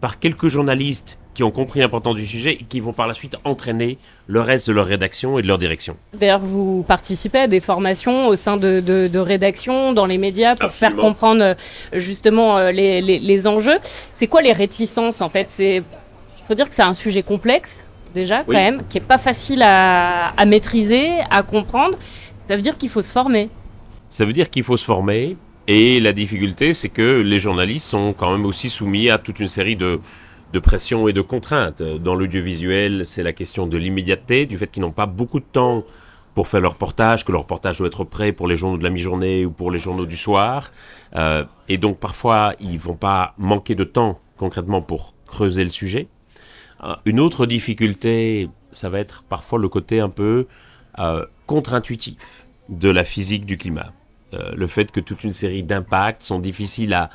par 0.00 0.18
quelques 0.18 0.48
journalistes 0.48 1.18
qui 1.36 1.42
ont 1.42 1.50
compris 1.50 1.80
l'importance 1.80 2.14
du 2.14 2.26
sujet 2.26 2.52
et 2.52 2.64
qui 2.66 2.80
vont 2.80 2.94
par 2.94 3.06
la 3.06 3.12
suite 3.12 3.36
entraîner 3.44 3.98
le 4.26 4.40
reste 4.40 4.66
de 4.68 4.72
leur 4.72 4.86
rédaction 4.86 5.38
et 5.38 5.42
de 5.42 5.46
leur 5.46 5.58
direction. 5.58 5.98
D'ailleurs, 6.14 6.40
vous 6.40 6.82
participez 6.88 7.40
à 7.40 7.46
des 7.46 7.60
formations 7.60 8.28
au 8.28 8.36
sein 8.36 8.56
de, 8.56 8.80
de, 8.80 9.18
rédactions, 9.18 9.92
dans 9.92 10.06
les 10.06 10.16
médias, 10.16 10.56
pour 10.56 10.70
faire 10.70 10.96
comprendre 10.96 11.42
euh, 11.42 11.54
justement 11.92 12.56
euh, 12.56 12.72
les, 12.72 13.02
les, 13.02 13.46
enjeux. 13.46 13.76
C'est 14.14 14.28
quoi 14.28 14.40
les 14.40 14.54
réticences 14.54 15.20
en 15.20 15.28
fait? 15.28 15.54
Il 15.58 15.82
faut 16.48 16.54
dire 16.54 16.70
que 16.70 16.74
c'est 16.74 16.80
un 16.80 16.94
sujet 16.94 17.22
complexe 17.22 17.84
déjà 18.14 18.42
quand 18.42 18.54
même, 18.54 18.82
qui 18.88 18.96
est 18.96 19.02
pas 19.02 19.18
facile 19.18 19.60
à, 19.62 20.28
à 20.28 20.46
maîtriser, 20.46 21.10
à 21.30 21.42
comprendre. 21.42 21.98
Ça 22.38 22.56
veut 22.56 22.62
dire 22.62 22.78
qu'il 22.78 22.88
faut 22.88 23.02
se 23.02 23.10
former. 23.10 23.50
Ça 24.08 24.24
veut 24.24 24.32
dire 24.32 24.48
qu'il 24.48 24.64
faut 24.64 24.78
se 24.78 24.86
former. 24.86 25.36
Et 25.68 26.00
la 26.00 26.14
difficulté, 26.14 26.72
c'est 26.72 26.88
que 26.88 27.20
les 27.20 27.38
journalistes 27.38 27.90
sont 27.90 28.14
quand 28.16 28.32
même 28.32 28.46
aussi 28.46 28.70
soumis 28.70 29.10
à 29.10 29.18
toute 29.18 29.38
une 29.38 29.48
série 29.48 29.76
de, 29.76 30.00
de 30.52 30.58
pression 30.58 31.08
et 31.08 31.12
de 31.12 31.20
contraintes. 31.20 31.82
Dans 31.82 32.14
l'audiovisuel, 32.14 33.04
c'est 33.04 33.22
la 33.22 33.32
question 33.32 33.66
de 33.66 33.76
l'immédiateté, 33.76 34.46
du 34.46 34.58
fait 34.58 34.68
qu'ils 34.68 34.82
n'ont 34.82 34.92
pas 34.92 35.06
beaucoup 35.06 35.40
de 35.40 35.44
temps 35.44 35.84
pour 36.36 36.48
faire 36.48 36.60
leur 36.60 36.72
reportage, 36.72 37.24
que 37.24 37.32
leur 37.32 37.40
reportage 37.40 37.78
doit 37.78 37.86
être 37.86 38.04
prêt 38.04 38.30
pour 38.30 38.46
les 38.46 38.58
journaux 38.58 38.76
de 38.76 38.84
la 38.84 38.90
mi-journée 38.90 39.46
ou 39.46 39.50
pour 39.50 39.70
les 39.70 39.78
journaux 39.78 40.04
du 40.04 40.18
soir. 40.18 40.70
Euh, 41.16 41.46
et 41.70 41.78
donc 41.78 41.98
parfois, 41.98 42.52
ils 42.60 42.78
vont 42.78 42.94
pas 42.94 43.32
manquer 43.38 43.74
de 43.74 43.84
temps 43.84 44.20
concrètement 44.36 44.82
pour 44.82 45.14
creuser 45.26 45.64
le 45.64 45.70
sujet. 45.70 46.08
Euh, 46.84 46.94
une 47.06 47.20
autre 47.20 47.46
difficulté, 47.46 48.50
ça 48.70 48.90
va 48.90 48.98
être 48.98 49.22
parfois 49.22 49.58
le 49.58 49.70
côté 49.70 49.98
un 49.98 50.10
peu 50.10 50.46
euh, 50.98 51.24
contre-intuitif 51.46 52.46
de 52.68 52.90
la 52.90 53.04
physique 53.04 53.46
du 53.46 53.56
climat. 53.56 53.92
le 54.32 54.66
fait 54.66 54.90
que 54.92 55.00
toute 55.00 55.24
une 55.24 55.32
série 55.32 55.62
d'impacts 55.62 56.22
sont 56.22 56.40
difficiles 56.40 56.92
à, 56.92 57.08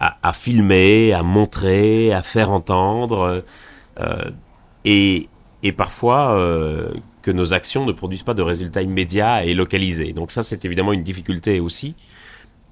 à, 0.00 0.32
filmer, 0.32 1.12
à 1.12 1.22
montrer, 1.22 2.12
à 2.12 2.22
faire 2.22 2.50
entendre, 2.50 3.42
euh, 4.00 4.30
et, 4.84 5.28
et, 5.62 5.72
parfois 5.72 6.34
euh, 6.34 6.92
que 7.22 7.32
nos 7.32 7.52
actions 7.52 7.84
ne 7.84 7.92
produisent 7.92 8.22
pas 8.22 8.34
de 8.34 8.42
résultats 8.42 8.82
immédiats 8.82 9.44
et 9.44 9.54
localisés. 9.54 10.12
Donc 10.12 10.30
ça, 10.30 10.42
c'est 10.42 10.64
évidemment 10.64 10.92
une 10.92 11.02
difficulté 11.02 11.58
aussi. 11.58 11.96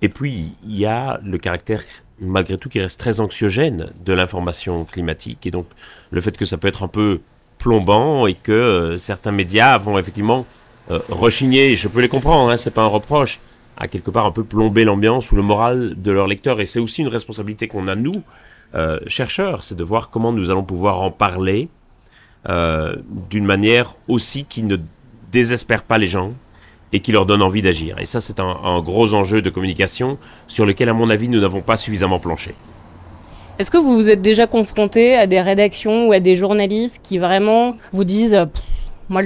Et 0.02 0.08
puis, 0.08 0.52
il 0.62 0.76
y 0.76 0.86
a 0.86 1.20
le 1.24 1.38
caractère, 1.38 1.82
malgré 2.20 2.58
tout, 2.58 2.68
qui 2.68 2.80
reste 2.80 3.00
très 3.00 3.18
anxiogène 3.18 3.90
de 4.04 4.12
l'information 4.12 4.84
climatique, 4.84 5.46
et 5.46 5.50
donc 5.50 5.66
le 6.10 6.20
fait 6.20 6.36
que 6.36 6.44
ça 6.44 6.58
peut 6.58 6.68
être 6.68 6.84
un 6.84 6.88
peu 6.88 7.20
plombant 7.58 8.26
et 8.26 8.34
que 8.34 8.52
euh, 8.52 8.98
certains 8.98 9.32
médias 9.32 9.78
vont 9.78 9.98
effectivement 9.98 10.46
rechigner, 11.08 11.74
je 11.74 11.88
peux 11.88 12.00
les 12.00 12.08
comprendre, 12.08 12.48
hein, 12.48 12.56
c'est 12.56 12.70
pas 12.70 12.82
un 12.82 12.86
reproche, 12.86 13.40
à 13.76 13.88
quelque 13.88 14.10
part 14.10 14.26
un 14.26 14.32
peu 14.32 14.44
plomber 14.44 14.84
l'ambiance 14.84 15.32
ou 15.32 15.36
le 15.36 15.42
moral 15.42 15.94
de 15.96 16.10
leurs 16.10 16.26
lecteurs. 16.26 16.60
Et 16.60 16.66
c'est 16.66 16.80
aussi 16.80 17.02
une 17.02 17.08
responsabilité 17.08 17.68
qu'on 17.68 17.88
a, 17.88 17.94
nous, 17.94 18.22
euh, 18.74 18.98
chercheurs, 19.06 19.64
c'est 19.64 19.76
de 19.76 19.84
voir 19.84 20.10
comment 20.10 20.32
nous 20.32 20.50
allons 20.50 20.64
pouvoir 20.64 21.00
en 21.02 21.10
parler 21.10 21.68
euh, 22.48 22.96
d'une 23.30 23.44
manière 23.44 23.94
aussi 24.08 24.44
qui 24.44 24.62
ne 24.62 24.76
désespère 25.30 25.82
pas 25.82 25.98
les 25.98 26.06
gens 26.06 26.32
et 26.92 27.00
qui 27.00 27.12
leur 27.12 27.26
donne 27.26 27.42
envie 27.42 27.62
d'agir. 27.62 27.98
Et 27.98 28.06
ça, 28.06 28.20
c'est 28.20 28.40
un, 28.40 28.56
un, 28.64 28.80
gros 28.80 29.14
enjeu 29.14 29.42
de 29.42 29.50
communication 29.50 30.18
sur 30.46 30.64
lequel, 30.64 30.88
à 30.88 30.94
mon 30.94 31.10
avis, 31.10 31.28
nous 31.28 31.40
n'avons 31.40 31.60
pas 31.60 31.76
suffisamment 31.76 32.18
planché. 32.18 32.54
Est-ce 33.58 33.70
que 33.70 33.78
vous 33.78 33.94
vous 33.94 34.10
êtes 34.10 34.22
déjà 34.22 34.46
confronté 34.46 35.16
à 35.16 35.26
des 35.26 35.40
rédactions 35.40 36.08
ou 36.08 36.12
à 36.12 36.20
des 36.20 36.36
journalistes 36.36 37.00
qui 37.02 37.18
vraiment 37.18 37.76
vous 37.90 38.04
disent 38.04 38.46
moi, 39.08 39.22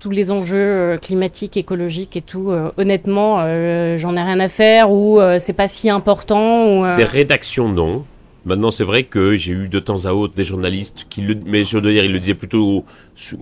tous 0.00 0.10
les 0.10 0.30
enjeux 0.30 0.56
euh, 0.56 0.98
climatiques, 0.98 1.56
écologiques 1.56 2.16
et 2.16 2.22
tout, 2.22 2.50
euh, 2.50 2.70
honnêtement, 2.76 3.38
euh, 3.40 3.96
j'en 3.96 4.16
ai 4.16 4.22
rien 4.22 4.40
à 4.40 4.48
faire 4.48 4.90
ou 4.90 5.20
c'est 5.38 5.52
pas 5.52 5.68
si 5.68 5.90
important. 5.90 6.96
Des 6.96 7.04
rédactions, 7.04 7.68
non. 7.68 8.04
Maintenant, 8.44 8.70
c'est 8.70 8.84
vrai 8.84 9.04
que 9.04 9.36
j'ai 9.36 9.52
eu 9.52 9.68
de 9.68 9.78
temps 9.78 10.06
à 10.06 10.12
autre 10.12 10.34
des 10.34 10.44
journalistes 10.44 11.06
qui 11.10 11.22
le, 11.22 11.36
mais 11.44 11.64
je 11.64 11.78
dois 11.78 11.90
dire, 11.90 12.04
ils 12.04 12.12
le 12.12 12.20
disaient 12.20 12.34
plutôt 12.34 12.64
au, 12.64 12.84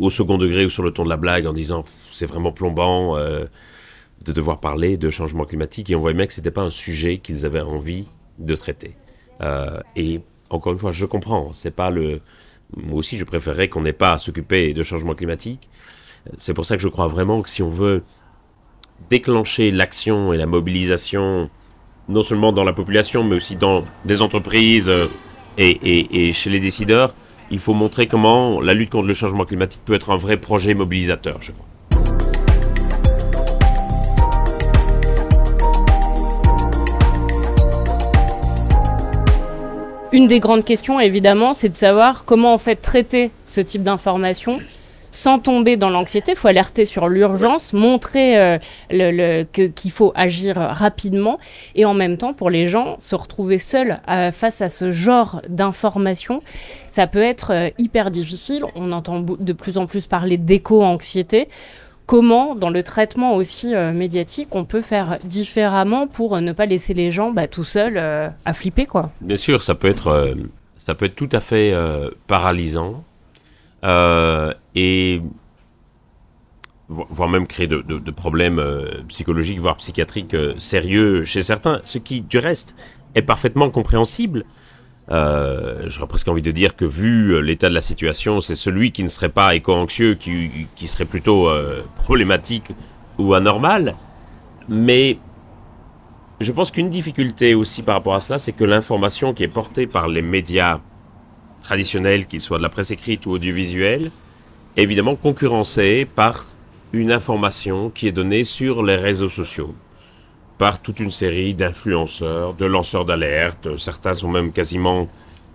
au, 0.00 0.10
second 0.10 0.38
degré 0.38 0.64
ou 0.64 0.70
sur 0.70 0.82
le 0.82 0.90
ton 0.90 1.04
de 1.04 1.08
la 1.08 1.16
blague 1.16 1.46
en 1.46 1.52
disant 1.52 1.84
c'est 2.12 2.26
vraiment 2.26 2.50
plombant 2.50 3.16
de 3.16 4.32
devoir 4.32 4.58
parler 4.58 4.96
de 4.96 5.10
changement 5.10 5.44
climatique 5.44 5.90
et 5.90 5.94
on 5.94 6.00
voyait 6.00 6.16
bien 6.16 6.26
que 6.26 6.32
c'était 6.32 6.50
pas 6.50 6.62
un 6.62 6.70
sujet 6.70 7.18
qu'ils 7.18 7.44
avaient 7.44 7.60
envie 7.60 8.06
de 8.38 8.56
traiter. 8.56 8.96
et 9.94 10.20
encore 10.50 10.72
une 10.72 10.78
fois, 10.78 10.92
je 10.92 11.06
comprends, 11.06 11.52
c'est 11.52 11.74
pas 11.74 11.90
le, 11.90 12.20
moi 12.74 12.98
aussi, 12.98 13.18
je 13.18 13.24
préférerais 13.24 13.68
qu'on 13.68 13.82
n'ait 13.82 13.92
pas 13.92 14.12
à 14.12 14.18
s'occuper 14.18 14.74
de 14.74 14.82
changement 14.82 15.14
climatique. 15.14 15.68
C'est 16.36 16.54
pour 16.54 16.66
ça 16.66 16.76
que 16.76 16.82
je 16.82 16.88
crois 16.88 17.06
vraiment 17.06 17.42
que 17.42 17.48
si 17.48 17.62
on 17.62 17.70
veut 17.70 18.02
déclencher 19.10 19.70
l'action 19.70 20.32
et 20.32 20.36
la 20.36 20.46
mobilisation, 20.46 21.50
non 22.08 22.22
seulement 22.22 22.52
dans 22.52 22.64
la 22.64 22.72
population, 22.72 23.22
mais 23.22 23.36
aussi 23.36 23.56
dans 23.56 23.84
les 24.04 24.22
entreprises 24.22 24.88
euh, 24.88 25.06
et, 25.58 25.70
et, 25.70 26.28
et 26.28 26.32
chez 26.32 26.50
les 26.50 26.60
décideurs, 26.60 27.14
il 27.50 27.60
faut 27.60 27.74
montrer 27.74 28.08
comment 28.08 28.60
la 28.60 28.74
lutte 28.74 28.90
contre 28.90 29.06
le 29.06 29.14
changement 29.14 29.44
climatique 29.44 29.82
peut 29.84 29.94
être 29.94 30.10
un 30.10 30.16
vrai 30.16 30.36
projet 30.36 30.74
mobilisateur, 30.74 31.38
je 31.40 31.52
crois. 31.52 31.66
Une 40.12 40.28
des 40.28 40.38
grandes 40.38 40.64
questions, 40.64 41.00
évidemment, 41.00 41.52
c'est 41.52 41.68
de 41.68 41.76
savoir 41.76 42.24
comment 42.24 42.54
en 42.54 42.58
fait 42.58 42.76
traiter 42.76 43.32
ce 43.44 43.60
type 43.60 43.82
d'information 43.82 44.60
sans 45.10 45.38
tomber 45.38 45.76
dans 45.76 45.88
l'anxiété. 45.88 46.32
Il 46.32 46.36
faut 46.36 46.48
alerter 46.48 46.84
sur 46.84 47.08
l'urgence, 47.08 47.72
montrer 47.72 48.38
euh, 48.38 49.44
qu'il 49.52 49.90
faut 49.90 50.12
agir 50.14 50.56
rapidement 50.56 51.38
et 51.74 51.84
en 51.84 51.94
même 51.94 52.18
temps, 52.18 52.34
pour 52.34 52.50
les 52.50 52.66
gens, 52.66 52.96
se 52.98 53.14
retrouver 53.14 53.58
seuls 53.58 54.00
euh, 54.08 54.30
face 54.30 54.60
à 54.60 54.68
ce 54.68 54.92
genre 54.92 55.40
d'informations, 55.48 56.42
ça 56.86 57.06
peut 57.06 57.22
être 57.22 57.52
euh, 57.52 57.70
hyper 57.78 58.10
difficile. 58.10 58.62
On 58.74 58.92
entend 58.92 59.20
de 59.20 59.52
plus 59.52 59.78
en 59.78 59.86
plus 59.86 60.06
parler 60.06 60.36
d'éco-anxiété 60.36 61.48
comment, 62.06 62.54
dans 62.54 62.70
le 62.70 62.82
traitement 62.82 63.34
aussi 63.34 63.74
euh, 63.74 63.92
médiatique, 63.92 64.54
on 64.54 64.64
peut 64.64 64.80
faire 64.80 65.18
différemment 65.24 66.06
pour 66.06 66.40
ne 66.40 66.52
pas 66.52 66.66
laisser 66.66 66.94
les 66.94 67.10
gens 67.10 67.32
bah, 67.32 67.48
tout 67.48 67.64
seuls 67.64 67.96
euh, 67.98 68.28
à 68.44 68.52
flipper, 68.54 68.86
quoi. 68.86 69.10
Bien 69.20 69.36
sûr, 69.36 69.62
ça 69.62 69.74
peut 69.74 69.88
être, 69.88 70.08
euh, 70.08 71.08
tout 71.08 71.28
à 71.32 71.40
fait 71.40 71.72
euh, 71.72 72.10
paralysant 72.26 73.04
et 74.74 75.22
voire 76.88 77.28
même 77.28 77.46
créer 77.46 77.68
de 77.68 78.10
problèmes 78.10 78.60
psychologiques, 79.06 79.60
voire 79.60 79.76
psychiatriques 79.76 80.36
sérieux 80.58 81.24
chez 81.24 81.42
certains, 81.42 81.80
ce 81.84 81.98
qui, 81.98 82.20
du 82.20 82.38
reste, 82.38 82.74
est 83.14 83.22
parfaitement 83.22 83.70
compréhensible. 83.70 84.44
Euh, 85.10 85.84
J'aurais 85.86 86.08
presque 86.08 86.28
envie 86.28 86.42
de 86.42 86.50
dire 86.50 86.74
que 86.76 86.84
vu 86.84 87.40
l'état 87.42 87.68
de 87.68 87.74
la 87.74 87.82
situation, 87.82 88.40
c'est 88.40 88.56
celui 88.56 88.92
qui 88.92 89.04
ne 89.04 89.08
serait 89.08 89.28
pas 89.28 89.54
éco-anxieux 89.54 90.14
qui, 90.14 90.66
qui, 90.74 90.88
serait 90.88 91.04
plutôt 91.04 91.48
euh, 91.48 91.82
problématique 91.96 92.72
ou 93.18 93.34
anormal. 93.34 93.94
Mais 94.68 95.18
je 96.40 96.50
pense 96.52 96.70
qu'une 96.70 96.90
difficulté 96.90 97.54
aussi 97.54 97.82
par 97.82 97.94
rapport 97.94 98.14
à 98.14 98.20
cela, 98.20 98.38
c'est 98.38 98.52
que 98.52 98.64
l'information 98.64 99.32
qui 99.32 99.44
est 99.44 99.48
portée 99.48 99.86
par 99.86 100.08
les 100.08 100.22
médias 100.22 100.80
traditionnels, 101.62 102.26
qu'ils 102.26 102.40
soient 102.40 102.58
de 102.58 102.62
la 102.62 102.68
presse 102.68 102.90
écrite 102.90 103.26
ou 103.26 103.30
audiovisuelle, 103.30 104.10
est 104.76 104.82
évidemment 104.82 105.16
concurrencée 105.16 106.04
par 106.04 106.46
une 106.92 107.12
information 107.12 107.90
qui 107.90 108.08
est 108.08 108.12
donnée 108.12 108.44
sur 108.44 108.82
les 108.82 108.96
réseaux 108.96 109.30
sociaux 109.30 109.74
par 110.58 110.80
toute 110.80 111.00
une 111.00 111.10
série 111.10 111.54
d'influenceurs, 111.54 112.54
de 112.54 112.64
lanceurs 112.64 113.04
d'alerte. 113.04 113.76
Certains 113.76 114.14
sont 114.14 114.30
même 114.30 114.52
quasiment 114.52 115.08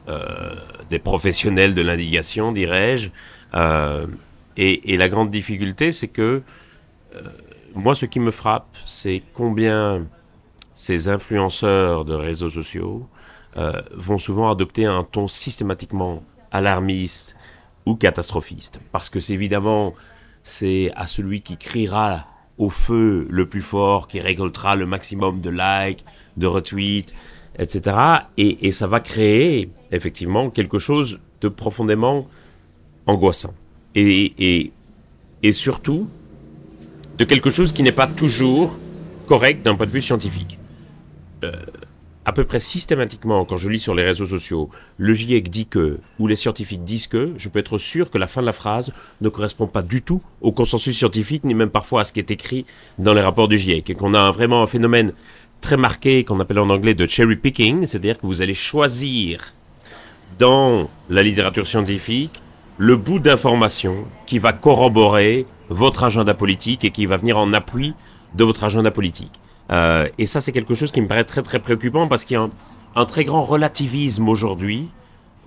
euh, 0.08 0.56
des 0.90 1.00
professionnels 1.00 1.74
de 1.74 1.82
l'indignation, 1.82 2.52
dirais-je. 2.52 3.10
Euh, 3.54 4.06
et, 4.58 4.98
la 4.98 5.10
grande 5.10 5.32
difficulté, 5.32 5.92
c'est 5.92 6.08
que 6.08 6.44
euh, 7.16 7.22
moi, 7.74 7.96
ce 7.96 8.06
qui 8.06 8.20
me 8.20 8.32
frappe, 8.32 8.76
c'est 8.86 9.24
combien 9.34 10.06
ces 10.76 11.10
influenceurs 11.10 12.06
de 12.06 12.14
réseaux 12.14 12.50
sociaux 12.50 13.08
vont 13.94 14.18
souvent 14.18 14.50
adopter 14.50 14.86
un 14.86 15.04
ton 15.04 15.28
systématiquement 15.28 16.24
alarmiste 16.52 17.36
ou 17.86 17.96
catastrophiste. 17.96 18.80
Parce 18.94 19.10
que 19.10 19.20
c'est 19.20 19.34
évidemment, 19.34 19.94
c'est 20.44 20.92
à 20.96 21.06
celui 21.06 21.42
qui 21.42 21.58
criera 21.58 22.28
au 22.62 22.70
feu 22.70 23.26
le 23.30 23.48
plus 23.48 23.62
fort, 23.62 24.08
qui 24.08 24.20
récoltera 24.22 24.76
le 24.76 24.86
maximum 24.86 25.42
de 25.42 25.50
likes, 25.50 26.06
de 26.38 26.46
retweets, 26.46 27.12
etc. 27.58 27.98
Et, 28.38 28.72
ça 28.72 28.86
va 28.86 29.00
créer 29.00 29.72
effectivement 29.92 30.52
quelque 30.52 30.78
chose 30.78 31.20
de 31.42 31.48
profondément 31.50 32.28
angoissant. 33.08 33.56
Et 33.96 34.72
surtout, 35.52 36.08
de 37.18 37.26
quelque 37.26 37.50
chose 37.50 37.74
qui 37.74 37.82
n'est 37.82 37.92
pas 37.92 38.08
toujours 38.08 38.78
correct 39.28 39.64
d'un 39.66 39.74
point 39.74 39.88
de 39.88 39.92
vue 39.92 40.02
scientifique. 40.04 40.60
Euh, 41.44 41.52
à 42.26 42.34
peu 42.34 42.44
près 42.44 42.60
systématiquement, 42.60 43.46
quand 43.46 43.58
je 43.58 43.70
lis 43.70 43.80
sur 43.80 43.96
les 43.96 44.04
réseaux 44.04 44.28
sociaux, 44.28 44.70
le 44.98 45.14
GIEC 45.14 45.50
dit 45.50 45.66
que, 45.66 46.00
ou 46.20 46.28
les 46.28 46.36
scientifiques 46.36 46.84
disent 46.84 47.08
que, 47.08 47.34
je 47.38 47.50
peux 47.50 47.60
être 47.60 47.78
sûr 47.78 48.12
que 48.12 48.18
la 48.18 48.28
fin 48.28 48.42
de 48.42 48.46
la 48.46 48.54
phrase 48.54 48.92
ne 49.22 49.30
correspond 49.30 49.68
pas 49.68 49.82
du 49.82 50.02
tout 50.02 50.22
au 50.42 50.52
consensus 50.52 50.96
scientifique, 50.96 51.44
ni 51.44 51.56
même 51.56 51.72
parfois 51.72 52.02
à 52.02 52.04
ce 52.04 52.14
qui 52.14 52.20
est 52.20 52.30
écrit 52.30 52.66
dans 53.00 53.14
les 53.14 53.22
rapports 53.22 53.48
du 53.48 53.58
GIEC, 53.58 53.90
et 53.90 53.96
qu'on 53.96 54.14
a 54.14 54.30
vraiment 54.32 54.62
un 54.62 54.68
phénomène 54.68 55.14
très 55.62 55.78
marqué 55.78 56.24
qu'on 56.24 56.40
appelle 56.40 56.60
en 56.60 56.70
anglais 56.70 56.94
de 56.94 57.08
cherry 57.08 57.36
picking, 57.36 57.86
c'est-à-dire 57.86 58.18
que 58.18 58.26
vous 58.26 58.42
allez 58.42 58.54
choisir 58.54 59.54
dans 60.38 60.90
la 61.10 61.24
littérature 61.24 61.68
scientifique 61.68 62.42
le 62.78 62.96
bout 62.98 63.20
d'information 63.20 64.06
qui 64.26 64.40
va 64.40 64.54
corroborer 64.54 65.46
votre 65.70 66.04
agenda 66.04 66.34
politique 66.34 66.84
et 66.84 66.92
qui 66.92 67.06
va 67.06 67.18
venir 67.18 67.38
en 67.38 67.54
appui 67.54 67.94
de 68.36 68.44
votre 68.44 68.64
agenda 68.64 68.92
politique. 68.92 69.40
Euh, 69.72 70.08
et 70.18 70.26
ça, 70.26 70.42
c'est 70.42 70.52
quelque 70.52 70.74
chose 70.74 70.92
qui 70.92 71.02
me 71.02 71.08
paraît 71.08 71.24
très 71.24 71.42
très 71.42 71.60
préoccupant 71.60 72.08
parce 72.08 72.26
qu'il 72.26 72.36
y 72.36 72.38
a 72.38 72.50
un, 72.96 73.06
très 73.06 73.24
grand 73.24 73.44
relativisme 73.44 74.28
aujourd'hui 74.28 74.90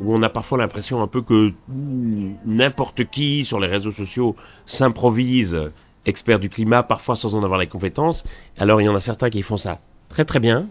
où 0.00 0.14
on 0.14 0.22
a 0.22 0.28
parfois 0.28 0.58
l'impression 0.58 1.02
un 1.02 1.06
peu 1.06 1.22
que 1.22 1.52
n'importe 1.68 3.04
qui 3.04 3.44
sur 3.44 3.60
les 3.60 3.68
réseaux 3.68 3.92
sociaux 3.92 4.34
s'improvise 4.66 5.70
expert 6.06 6.40
du 6.40 6.48
climat, 6.48 6.82
parfois 6.82 7.16
sans 7.16 7.34
en 7.34 7.42
avoir 7.44 7.58
les 7.58 7.66
compétences. 7.66 8.24
Alors 8.58 8.80
il 8.80 8.84
y 8.84 8.88
en 8.88 8.94
a 8.94 9.00
certains 9.00 9.30
qui 9.30 9.42
font 9.42 9.56
ça 9.56 9.80
très 10.08 10.24
très 10.24 10.40
bien. 10.40 10.68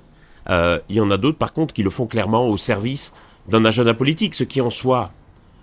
Euh, 0.49 0.79
il 0.89 0.95
y 0.97 0.99
en 0.99 1.09
a 1.09 1.17
d'autres 1.17 1.37
par 1.37 1.53
contre 1.53 1.73
qui 1.73 1.83
le 1.83 1.89
font 1.89 2.05
clairement 2.05 2.47
au 2.49 2.57
service 2.57 3.13
d'un 3.47 3.63
agenda 3.65 3.93
politique, 3.93 4.33
ce 4.35 4.43
qui 4.43 4.61
en 4.61 4.69
soi 4.69 5.11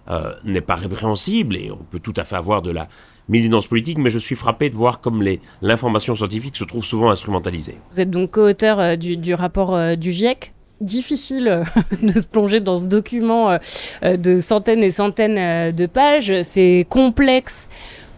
euh, 0.09 0.33
n'est 0.45 0.61
pas 0.61 0.77
répréhensible 0.77 1.57
et 1.57 1.71
on 1.71 1.85
peut 1.85 2.01
tout 2.01 2.15
à 2.17 2.25
fait 2.25 2.37
avoir 2.37 2.63
de 2.63 2.71
la 2.71 2.89
militance 3.29 3.67
politique, 3.67 3.99
mais 3.99 4.11
je 4.11 4.19
suis 4.19 4.35
frappé 4.35 4.71
de 4.71 4.75
voir 4.75 5.01
comme 5.01 5.23
l'information 5.63 6.15
scientifique 6.15 6.57
se 6.57 6.65
trouve 6.65 6.85
souvent 6.85 7.11
instrumentalisée. 7.11 7.77
Vous 7.93 8.01
êtes 8.01 8.11
donc 8.11 8.33
co-auteur 8.33 8.81
euh, 8.81 8.97
du, 8.97 9.35
rapport 9.35 9.75
euh, 9.75 9.95
du 9.95 10.11
GIEC 10.11 10.53
difficile 10.81 11.63
de 12.03 12.13
se 12.13 12.27
plonger 12.27 12.61
dans 12.61 12.79
ce 12.79 12.87
document 12.87 13.59
de 14.03 14.41
centaines 14.41 14.83
et 14.83 14.91
centaines 14.91 15.77
de 15.77 15.87
pages. 15.87 16.33
C'est 16.43 16.87
complexe 16.89 17.69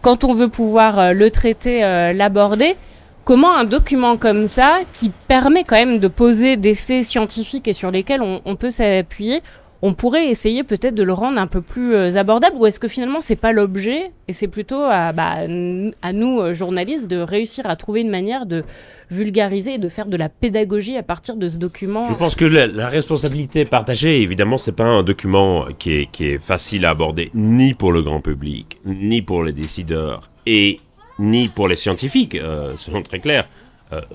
quand 0.01 0.23
on 0.23 0.33
veut 0.33 0.47
pouvoir 0.47 1.13
le 1.13 1.29
traiter, 1.29 1.81
l'aborder. 2.13 2.77
Comment 3.25 3.53
un 3.53 3.65
document 3.65 4.15
comme 4.15 4.47
ça, 4.47 4.79
qui 4.93 5.11
permet 5.27 5.65
quand 5.65 5.75
même 5.75 5.99
de 5.99 6.07
poser 6.07 6.55
des 6.55 6.73
faits 6.73 7.03
scientifiques 7.03 7.67
et 7.67 7.73
sur 7.73 7.91
lesquels 7.91 8.21
on 8.21 8.55
peut 8.55 8.71
s'appuyer, 8.71 9.41
on 9.85 9.93
pourrait 9.93 10.29
essayer 10.29 10.63
peut-être 10.63 10.95
de 10.95 11.03
le 11.03 11.11
rendre 11.11 11.37
un 11.37 11.45
peu 11.45 11.61
plus 11.61 11.93
euh, 11.93 12.15
abordable 12.15 12.55
ou 12.55 12.65
est-ce 12.65 12.79
que 12.79 12.87
finalement 12.87 13.19
c'est 13.19 13.35
pas 13.35 13.51
l'objet 13.51 14.11
et 14.29 14.33
c'est 14.33 14.47
plutôt 14.47 14.81
à, 14.81 15.11
bah, 15.11 15.45
nous 15.45 16.39
euh, 16.39 16.53
journalistes 16.53 17.09
de 17.09 17.17
réussir 17.17 17.69
à 17.69 17.75
trouver 17.75 17.99
une 17.99 18.09
manière 18.09 18.45
de 18.45 18.63
vulgariser 19.11 19.73
et 19.73 19.77
de 19.79 19.89
faire 19.89 20.05
de 20.05 20.15
la 20.15 20.29
pédagogie 20.29 20.95
à 20.95 21.03
partir 21.03 21.35
de 21.35 21.49
ce 21.49 21.57
document? 21.57 22.09
Je 22.09 22.15
pense 22.15 22.35
que 22.35 22.45
la, 22.45 22.87
responsabilité 22.87 23.65
partagée, 23.65 24.21
évidemment, 24.21 24.57
c'est 24.57 24.71
pas 24.71 24.85
un 24.85 25.03
document 25.03 25.65
qui 25.77 26.07
est, 26.13 26.41
facile 26.41 26.85
à 26.85 26.91
aborder 26.91 27.29
ni 27.33 27.73
pour 27.73 27.91
le 27.91 28.01
grand 28.01 28.21
public, 28.21 28.79
ni 28.85 29.21
pour 29.21 29.43
les 29.43 29.51
décideurs 29.51 30.31
et 30.45 30.79
ni 31.19 31.49
pour 31.49 31.67
les 31.67 31.75
scientifiques, 31.75 32.35
euh, 32.35 32.73
soyons 32.77 33.03
très 33.03 33.19
clairs. 33.19 33.49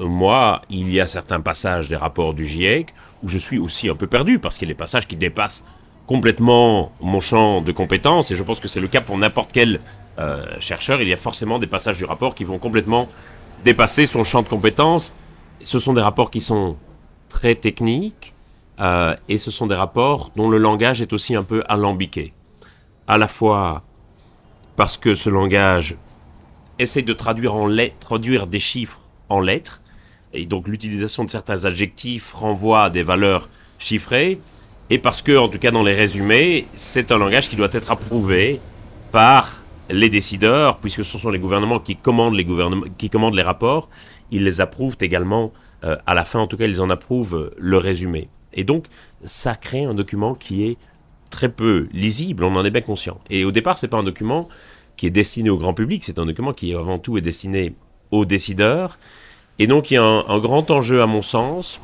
moi, 0.00 0.62
il 0.70 0.92
y 0.92 1.00
a 1.00 1.06
certains 1.06 1.40
passages 1.40 1.88
des 1.88 1.96
rapports 1.96 2.34
du 2.34 2.44
GIEC 2.46 2.92
où 3.22 3.28
je 3.28 3.38
suis 3.38 3.58
aussi 3.58 3.88
un 3.88 3.94
peu 3.94 4.06
perdu 4.06 4.38
parce 4.38 4.58
qu'il 4.58 4.68
y 4.68 4.70
a 4.70 4.74
des 4.74 4.78
passages 4.78 5.06
qui 5.06 5.16
dépassent 5.16 5.64
complètement 6.06 6.92
mon 7.00 7.20
champ 7.20 7.60
de 7.60 7.72
compétences 7.72 8.30
et 8.30 8.36
je 8.36 8.42
pense 8.42 8.60
que 8.60 8.68
c'est 8.68 8.80
le 8.80 8.88
cas 8.88 9.00
pour 9.00 9.18
n'importe 9.18 9.50
quel 9.52 9.80
chercheur. 10.58 11.00
Il 11.00 11.08
y 11.08 11.12
a 11.12 11.16
forcément 11.16 11.60
des 11.60 11.68
passages 11.68 11.98
du 11.98 12.04
rapport 12.04 12.34
qui 12.34 12.42
vont 12.42 12.58
complètement 12.58 13.08
dépasser 13.64 14.06
son 14.06 14.24
champ 14.24 14.42
de 14.42 14.48
compétences. 14.48 15.12
Ce 15.62 15.78
sont 15.78 15.92
des 15.92 16.00
rapports 16.00 16.30
qui 16.30 16.40
sont 16.40 16.76
très 17.28 17.54
techniques 17.54 18.34
euh, 18.80 19.16
et 19.28 19.38
ce 19.38 19.50
sont 19.50 19.66
des 19.66 19.74
rapports 19.74 20.30
dont 20.36 20.48
le 20.48 20.58
langage 20.58 21.02
est 21.02 21.12
aussi 21.12 21.34
un 21.34 21.42
peu 21.42 21.62
alambiqué. 21.68 22.32
À 23.06 23.18
la 23.18 23.28
fois 23.28 23.82
parce 24.76 24.96
que 24.96 25.14
ce 25.14 25.28
langage 25.28 25.96
essaie 26.78 27.02
de 27.02 27.12
traduire, 27.12 27.56
en 27.56 27.68
traduire 27.98 28.46
des 28.46 28.60
chiffres 28.60 29.00
en 29.28 29.40
lettres, 29.40 29.80
et 30.34 30.46
donc 30.46 30.68
l'utilisation 30.68 31.24
de 31.24 31.30
certains 31.30 31.64
adjectifs 31.64 32.32
renvoie 32.32 32.84
à 32.84 32.90
des 32.90 33.02
valeurs 33.02 33.48
chiffrées, 33.78 34.40
et 34.90 34.98
parce 34.98 35.20
que, 35.22 35.36
en 35.36 35.48
tout 35.48 35.58
cas 35.58 35.70
dans 35.70 35.82
les 35.82 35.94
résumés, 35.94 36.66
c'est 36.76 37.12
un 37.12 37.18
langage 37.18 37.48
qui 37.48 37.56
doit 37.56 37.68
être 37.72 37.90
approuvé 37.90 38.60
par 39.12 39.62
les 39.90 40.10
décideurs, 40.10 40.78
puisque 40.78 41.04
ce 41.04 41.18
sont 41.18 41.30
les 41.30 41.38
gouvernements 41.38 41.78
qui 41.78 41.96
commandent 41.96 42.34
les, 42.34 42.44
gouvernements, 42.44 42.86
qui 42.96 43.10
commandent 43.10 43.34
les 43.34 43.42
rapports, 43.42 43.88
ils 44.30 44.44
les 44.44 44.60
approuvent 44.60 44.96
également, 45.00 45.52
euh, 45.84 45.96
à 46.06 46.14
la 46.14 46.24
fin 46.24 46.40
en 46.40 46.46
tout 46.46 46.56
cas, 46.56 46.66
ils 46.66 46.80
en 46.80 46.90
approuvent 46.90 47.36
euh, 47.36 47.54
le 47.58 47.78
résumé. 47.78 48.28
Et 48.52 48.64
donc, 48.64 48.86
ça 49.24 49.54
crée 49.54 49.84
un 49.84 49.94
document 49.94 50.34
qui 50.34 50.64
est 50.64 50.76
très 51.30 51.48
peu 51.48 51.88
lisible, 51.92 52.44
on 52.44 52.56
en 52.56 52.64
est 52.64 52.70
bien 52.70 52.80
conscient. 52.80 53.20
Et 53.30 53.44
au 53.44 53.52
départ, 53.52 53.78
c'est 53.78 53.88
pas 53.88 53.98
un 53.98 54.02
document 54.02 54.48
qui 54.96 55.06
est 55.06 55.10
destiné 55.10 55.50
au 55.50 55.58
grand 55.58 55.74
public, 55.74 56.04
c'est 56.04 56.18
un 56.18 56.26
document 56.26 56.52
qui 56.52 56.74
avant 56.74 56.98
tout 56.98 57.18
est 57.18 57.22
destiné 57.22 57.74
aux 58.10 58.24
décideurs. 58.24 58.98
Et 59.58 59.66
donc, 59.66 59.90
il 59.90 59.94
y 59.94 59.96
a 59.96 60.04
un, 60.04 60.38
grand 60.38 60.70
enjeu, 60.70 61.02
à 61.02 61.06
mon 61.06 61.22
sens, 61.22 61.80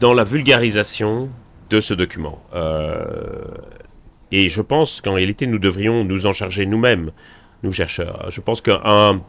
dans 0.00 0.14
la 0.14 0.24
vulgarisation 0.24 1.28
de 1.70 1.80
ce 1.80 1.94
document. 1.94 2.40
Euh, 2.54 3.04
et 4.30 4.48
je 4.48 4.62
pense 4.62 5.00
qu'en 5.00 5.14
réalité, 5.14 5.46
nous 5.46 5.58
devrions 5.58 6.04
nous 6.04 6.26
en 6.26 6.32
charger 6.32 6.66
nous-mêmes 6.66 7.10
nous 7.62 7.72
chercheurs. 7.72 8.26
Je 8.30 8.40
pense 8.40 8.60
qu'un 8.60 9.20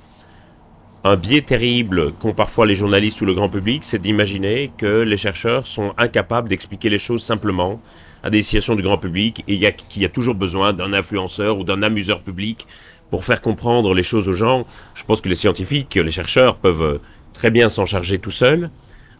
un 1.03 1.15
biais 1.15 1.41
terrible 1.41 2.11
qu'ont 2.13 2.33
parfois 2.33 2.65
les 2.65 2.75
journalistes 2.75 3.21
ou 3.21 3.25
le 3.25 3.33
grand 3.33 3.49
public, 3.49 3.83
c'est 3.83 3.99
d'imaginer 3.99 4.71
que 4.77 5.01
les 5.03 5.15
chercheurs 5.15 5.65
sont 5.65 5.93
incapables 5.97 6.49
d'expliquer 6.49 6.89
les 6.89 6.97
choses 6.97 7.23
simplement 7.23 7.81
à 8.23 8.29
des 8.29 8.41
situations 8.41 8.75
du 8.75 8.81
grand 8.81 8.97
public 8.97 9.43
et 9.47 9.57
qu'il 9.73 10.01
y 10.01 10.05
a 10.05 10.09
toujours 10.09 10.35
besoin 10.35 10.73
d'un 10.73 10.91
influenceur 10.93 11.59
ou 11.59 11.63
d'un 11.63 11.81
amuseur 11.81 12.21
public 12.21 12.67
pour 13.09 13.23
faire 13.23 13.39
comprendre 13.39 13.93
les 13.93 14.03
choses 14.03 14.27
aux 14.27 14.33
gens. 14.33 14.65
Je 14.95 15.03
pense 15.05 15.21
que 15.21 15.29
les 15.29 15.35
scientifiques, 15.35 15.95
les 15.95 16.11
chercheurs 16.11 16.57
peuvent 16.57 16.99
très 17.37 17.51
bien 17.51 17.69
s'en 17.69 17.85
charger 17.85 18.17
tout 18.17 18.31
seuls. 18.31 18.71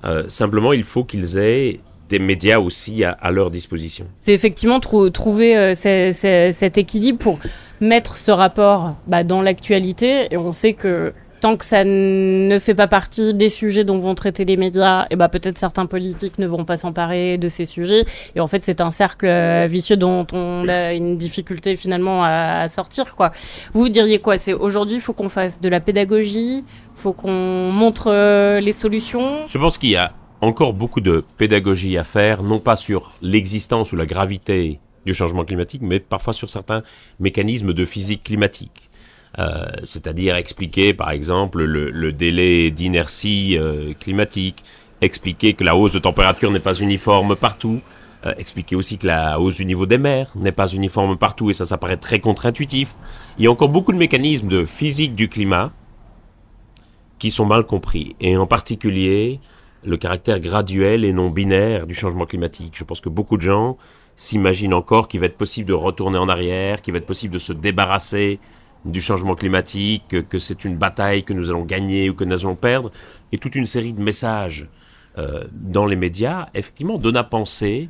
Euh, 0.04 0.24
simplement, 0.28 0.74
il 0.74 0.84
faut 0.84 1.04
qu'ils 1.04 1.38
aient 1.38 1.80
des 2.10 2.20
médias 2.20 2.60
aussi 2.60 3.04
à, 3.04 3.32
leur 3.32 3.52
disposition. 3.52 4.08
C'est 4.22 4.34
effectivement 4.34 4.80
trouver 4.80 5.58
euh, 5.58 5.74
cet 5.76 6.78
équilibre 6.78 7.20
pour 7.20 7.40
mettre 7.80 8.18
ce 8.18 8.32
rapport 8.32 8.96
bah, 9.08 9.24
dans 9.24 9.42
l'actualité. 9.42 10.28
Et 10.32 10.38
on 10.38 10.52
sait 10.52 10.74
que 10.74 11.14
tant 11.40 11.58
que 11.58 11.66
ça 11.66 11.84
ne 11.84 12.58
fait 12.60 12.76
pas 12.76 12.88
partie 12.88 13.34
des 13.34 13.50
sujets 13.50 13.84
dont 13.84 13.98
vont 13.98 14.16
traiter 14.16 14.46
les 14.46 14.58
médias, 14.58 15.06
et 15.10 15.16
bah 15.16 15.30
peut-être 15.30 15.58
certains 15.58 15.86
politiques 15.86 16.40
ne 16.40 16.48
vont 16.48 16.66
pas 16.66 16.78
s'emparer 16.78 17.38
de 17.38 17.50
ces 17.50 17.66
sujets. 17.66 18.06
Et 18.36 18.40
en 18.40 18.48
fait, 18.48 18.64
c'est 18.64 18.82
un 18.82 18.92
cercle 18.92 19.28
euh, 19.28 19.68
vicieux 19.68 19.98
dont 19.98 20.26
on 20.34 20.68
a 20.68 20.94
une 20.94 21.18
difficulté 21.18 21.76
finalement 21.76 22.24
à, 22.24 22.68
sortir. 22.68 23.16
Quoi. 23.16 23.32
Vous 23.74 23.90
diriez 23.90 24.20
quoi? 24.20 24.38
C'est 24.38 24.54
aujourd'hui, 24.54 24.96
il 24.96 25.02
faut 25.02 25.14
qu'on 25.14 25.30
fasse 25.30 25.62
de 25.62 25.70
la 25.70 25.80
pédagogie, 25.80 26.58
il 26.60 26.64
faut 26.96 27.14
qu'on 27.14 27.72
montre 27.72 28.12
euh, 28.12 28.60
les 28.60 28.72
solutions? 28.72 29.48
Je 29.48 29.58
pense 29.58 29.78
qu'il 29.78 29.90
y 29.90 29.96
a 29.96 30.14
encore 30.42 30.74
beaucoup 30.74 31.02
de 31.02 31.24
pédagogie 31.38 31.98
à 31.98 32.04
faire, 32.04 32.44
non 32.44 32.60
pas 32.60 32.76
sur 32.76 33.14
l'existence 33.22 33.92
ou 33.92 33.96
la 33.96 34.06
gravité 34.06 34.80
du 35.06 35.14
changement 35.14 35.46
climatique, 35.46 35.82
mais 35.82 36.00
parfois 36.00 36.34
sur 36.34 36.50
certains 36.50 36.84
mécanismes 37.20 37.74
de 37.74 37.86
physique 37.86 38.24
climatique. 38.24 38.90
Euh, 39.40 39.66
c'est-à-dire 39.84 40.36
expliquer 40.36 40.94
par 40.94 41.12
exemple 41.12 41.64
le, 41.64 42.12
délai 42.12 42.72
d'inertie 42.72 43.58
euh, 43.58 43.94
climatique, 44.00 44.64
expliquer 45.02 45.54
que 45.54 45.64
la 45.64 45.76
hausse 45.76 45.92
de 45.92 46.00
température 46.00 46.50
n'est 46.50 46.60
pas 46.60 46.74
uniforme 46.74 47.36
partout, 47.36 47.82
euh, 48.26 48.34
expliquer 48.40 48.76
aussi 48.76 48.98
que 48.98 49.06
la 49.06 49.40
hausse 49.40 49.56
du 49.56 49.66
niveau 49.66 49.86
des 49.86 50.00
mers 50.00 50.32
n'est 50.36 50.52
pas 50.52 50.68
uniforme 50.68 51.18
partout 51.18 51.52
et 51.52 51.54
ça 51.54 51.66
ça 51.66 51.78
paraît 51.78 51.98
très 51.98 52.20
contre-intuitif. 52.20 52.96
Il 53.38 53.44
y 53.44 53.48
a 53.48 53.52
encore 53.52 53.70
beaucoup 53.70 53.92
de 53.94 53.98
mécanismes 53.98 54.48
de 54.48 54.66
physique 54.66 55.14
du 55.14 55.30
climat 55.30 55.72
qui 57.20 57.30
sont 57.30 57.46
mal 57.46 57.64
compris 57.64 58.16
et 58.20 58.38
en 58.38 58.48
particulier 58.48 59.40
le 59.84 59.98
caractère 59.98 60.40
graduel 60.40 61.06
et 61.06 61.14
non 61.14 61.30
binaire 61.30 61.86
du 61.86 61.94
changement 61.94 62.26
climatique. 62.26 62.74
Je 62.76 62.84
pense 62.84 63.02
que 63.02 63.10
beaucoup 63.10 63.38
de 63.38 63.44
gens 63.44 63.78
s'imagine 64.16 64.74
encore 64.74 65.08
qu'il 65.08 65.20
va 65.20 65.28
être 65.28 65.38
possible 65.38 65.70
de 65.70 65.74
retourner 65.74 66.18
en 66.18 66.28
arrière, 66.28 66.82
qu'il 66.82 66.94
va 66.94 66.98
être 66.98 67.06
possible 67.06 67.34
de 67.36 67.40
se 67.40 67.54
débarrasser 67.54 68.40
du 68.92 69.02
changement 69.02 69.36
climatique, 69.36 70.28
que, 70.30 70.40
c'est 70.40 70.66
une 70.66 70.78
bataille 70.78 71.24
que 71.24 71.34
nous 71.34 71.50
allons 71.50 71.66
gagner 71.66 72.10
ou 72.10 72.14
que 72.14 72.24
nous 72.24 72.46
allons 72.46 72.56
perdre, 72.56 72.92
et 73.32 73.38
toute 73.38 73.56
une 73.56 73.66
série 73.66 73.94
de 73.94 74.02
messages 74.02 74.68
euh, 75.18 75.46
dans 75.52 75.86
les 75.86 75.96
médias, 75.96 76.48
effectivement, 76.54 76.98
donnent 76.98 77.18
à 77.18 77.24
penser 77.24 77.90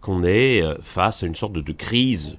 qu'on 0.00 0.24
est 0.24 0.62
euh, 0.62 0.76
face 0.82 1.22
à 1.22 1.26
une 1.26 1.36
sorte 1.36 1.52
de, 1.52 1.60
de, 1.60 1.72
crise 1.72 2.36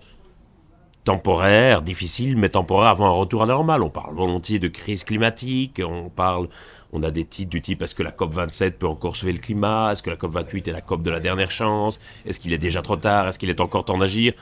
temporaire, 1.04 1.82
difficile, 1.82 2.38
mais 2.38 2.50
temporaire 2.50 2.90
avant 2.90 3.08
un 3.08 3.12
retour 3.12 3.44
à 3.44 3.46
la 3.46 3.54
normale. 3.54 3.84
On 3.84 3.90
parle 3.90 4.16
volontiers 4.16 4.60
de 4.60 4.68
crise 4.68 5.04
climatique, 5.04 5.82
on 5.84 6.10
parle 6.10 6.48
on 6.94 7.04
a 7.04 7.12
des 7.12 7.26
titres 7.26 7.50
du 7.50 7.62
type 7.62 7.82
est-ce 7.82 7.96
que 7.96 8.04
la 8.04 8.12
COP27 8.12 8.74
peut 8.74 8.88
encore 8.88 9.16
sauver 9.16 9.34
le 9.34 9.40
climat? 9.40 9.92
Est-ce 9.92 10.04
que 10.04 10.10
la 10.10 10.18
COP28 10.18 10.70
est 10.70 10.74
la 10.74 10.82
COP 10.82 11.04
de 11.04 11.10
la 11.10 11.20
dernière 11.20 11.52
chance? 11.52 12.00
Est-ce 12.26 12.40
qu'il 12.40 12.54
est 12.54 12.58
déjà 12.58 12.82
trop 12.82 12.98
tard? 12.98 13.28
Est-ce 13.28 13.40
qu'il 13.40 13.50
est 13.50 13.62
encore 13.62 13.86
temps 13.86 13.98
d'agir? 13.98 14.34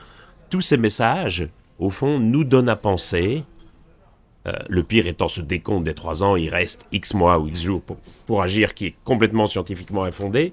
Tous 0.48 0.60
ces 0.60 0.76
messages, 0.76 1.48
au 1.80 1.90
fond, 1.90 2.18
nous 2.18 2.44
donnent 2.44 2.68
à 2.68 2.76
penser. 2.76 3.42
Euh, 4.46 4.52
le 4.68 4.82
pire 4.82 5.06
étant 5.06 5.28
ce 5.28 5.40
décompte 5.40 5.84
des 5.84 5.94
trois 5.94 6.22
ans, 6.22 6.36
il 6.36 6.48
reste 6.48 6.86
X 6.92 7.14
mois 7.14 7.38
ou 7.38 7.48
X 7.48 7.62
jours 7.62 7.82
pour, 8.26 8.42
agir 8.42 8.74
qui 8.74 8.86
est 8.86 8.94
complètement 9.04 9.46
scientifiquement 9.46 10.04
infondé. 10.04 10.52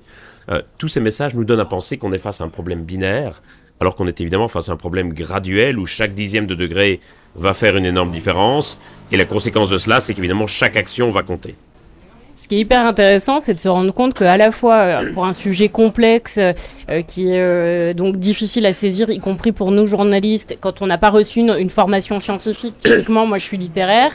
Euh, 0.50 0.62
tous 0.78 0.88
ces 0.88 1.00
messages 1.00 1.36
nous 1.36 1.46
donnent 1.46 1.60
à 1.60 1.66
penser 1.66 1.98
qu'on 1.98 2.12
est 2.14 2.18
face 2.18 2.42
à 2.42 2.46
un 2.46 2.50
problème 2.50 2.84
binaire, 2.84 3.42
alors 3.80 3.96
qu'on 3.96 4.08
est 4.08 4.20
évidemment 4.20 4.48
face 4.48 4.70
à 4.70 4.72
un 4.72 4.78
problème 4.78 5.14
graduel 5.14 5.78
où 5.78 5.86
chaque 5.86 6.14
dixième 6.14 6.48
de 6.48 6.56
degré 6.56 7.00
va 7.36 7.54
faire 7.54 7.78
une 7.78 7.86
énorme 7.86 8.10
différence. 8.10 8.80
Et 9.12 9.18
la 9.18 9.26
conséquence 9.26 9.70
de 9.70 9.78
cela, 9.78 10.00
c'est 10.00 10.14
qu'évidemment 10.14 10.48
chaque 10.48 10.76
action 10.76 11.12
va 11.12 11.24
compter. 11.24 11.56
Ce 12.38 12.48
qui 12.48 12.56
est 12.56 12.60
hyper 12.60 12.86
intéressant, 12.86 13.40
c'est 13.40 13.56
de 13.56 13.60
se 13.60 13.68
rendre 13.68 13.92
compte 13.92 14.14
qu'à 14.14 14.38
la 14.38 14.52
fois 14.52 14.76
euh, 14.76 15.14
pour 15.14 15.26
un 15.26 15.34
sujet 15.34 15.70
complexe 15.70 16.38
euh, 16.38 17.02
qui 17.02 17.32
est 17.32 17.42
euh, 17.42 17.94
donc 17.96 18.18
difficile 18.18 18.68
à 18.68 18.74
saisir, 18.74 19.10
y 19.10 19.20
compris 19.20 19.52
pour 19.52 19.72
nous 19.72 19.88
journalistes, 19.88 20.56
quand 20.62 20.84
on 20.84 20.86
n'a 20.86 21.00
pas 21.00 21.10
reçu 21.10 21.40
une, 21.40 21.70
formation 21.70 22.20
scientifique, 22.20 22.78
typiquement 22.78 23.26
moi 23.26 23.40
je 23.40 23.44
suis 23.44 23.58
littéraire, 23.58 24.12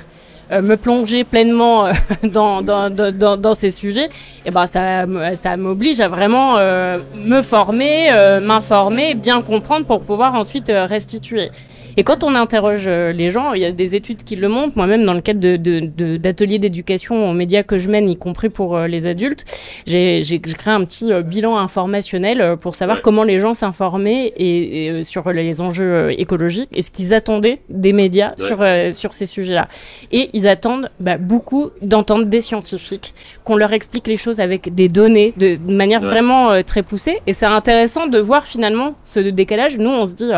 me 0.52 0.76
plonger 0.76 1.24
pleinement 1.24 1.88
dans, 2.22 2.62
dans, 2.62 2.90
dans, 2.90 3.36
dans, 3.36 3.54
ces 3.54 3.70
sujets, 3.70 4.06
et 4.06 4.10
eh 4.46 4.50
ben 4.50 4.66
ça, 4.66 5.04
ça 5.34 5.56
m'oblige 5.56 6.00
à 6.00 6.08
vraiment 6.08 6.56
me 6.56 7.42
former, 7.42 8.10
m'informer, 8.42 9.14
bien 9.14 9.42
comprendre 9.42 9.86
pour 9.86 10.02
pouvoir 10.02 10.34
ensuite 10.34 10.70
restituer. 10.70 11.50
Et 11.96 12.04
quand 12.04 12.24
on 12.24 12.34
interroge 12.34 12.84
euh, 12.86 13.12
les 13.12 13.30
gens, 13.30 13.52
il 13.52 13.62
y 13.62 13.64
a 13.64 13.72
des 13.72 13.94
études 13.94 14.24
qui 14.24 14.36
le 14.36 14.48
montrent. 14.48 14.76
Moi-même, 14.76 15.04
dans 15.04 15.14
le 15.14 15.20
cadre 15.20 15.40
d'ateliers 15.40 16.58
de, 16.58 16.62
d'éducation 16.62 17.28
aux 17.28 17.32
médias 17.32 17.62
que 17.62 17.78
je 17.78 17.88
mène, 17.88 18.08
y 18.08 18.16
compris 18.16 18.48
pour 18.48 18.76
euh, 18.76 18.86
les 18.86 19.06
adultes, 19.06 19.44
j'ai 19.86 20.22
créé 20.40 20.72
un 20.72 20.84
petit 20.84 21.12
euh, 21.12 21.22
bilan 21.22 21.58
informationnel 21.58 22.56
pour 22.60 22.74
savoir 22.74 23.02
comment 23.02 23.24
les 23.24 23.38
gens 23.38 23.54
s'informaient 23.54 24.32
et, 24.36 25.04
sur 25.04 25.32
les 25.32 25.60
enjeux 25.60 26.12
écologiques 26.18 26.68
et 26.72 26.82
ce 26.82 26.90
qu'ils 26.90 27.14
attendaient 27.14 27.60
des 27.68 27.92
médias 27.92 28.34
sur, 28.38 28.64
sur 28.94 29.12
ces 29.12 29.26
sujets-là. 29.26 29.68
Et 30.10 30.30
ils 30.32 30.48
attendent 30.48 30.90
bah, 31.00 31.18
beaucoup 31.18 31.70
d'entendre 31.82 32.24
des 32.24 32.40
scientifiques, 32.40 33.14
qu'on 33.44 33.56
leur 33.56 33.72
explique 33.72 34.06
les 34.06 34.16
choses 34.16 34.40
avec 34.40 34.74
des 34.74 34.88
données 34.88 35.34
de, 35.36 35.58
manière 35.72 36.00
vraiment 36.00 36.62
très 36.62 36.82
poussée. 36.82 37.18
Et 37.26 37.32
c'est 37.32 37.46
intéressant 37.46 38.06
de 38.06 38.18
voir 38.18 38.46
finalement 38.46 38.94
ce 39.04 39.20
décalage. 39.20 39.78
Nous, 39.78 39.90
on 39.90 40.06
se 40.06 40.12
dit 40.12 40.30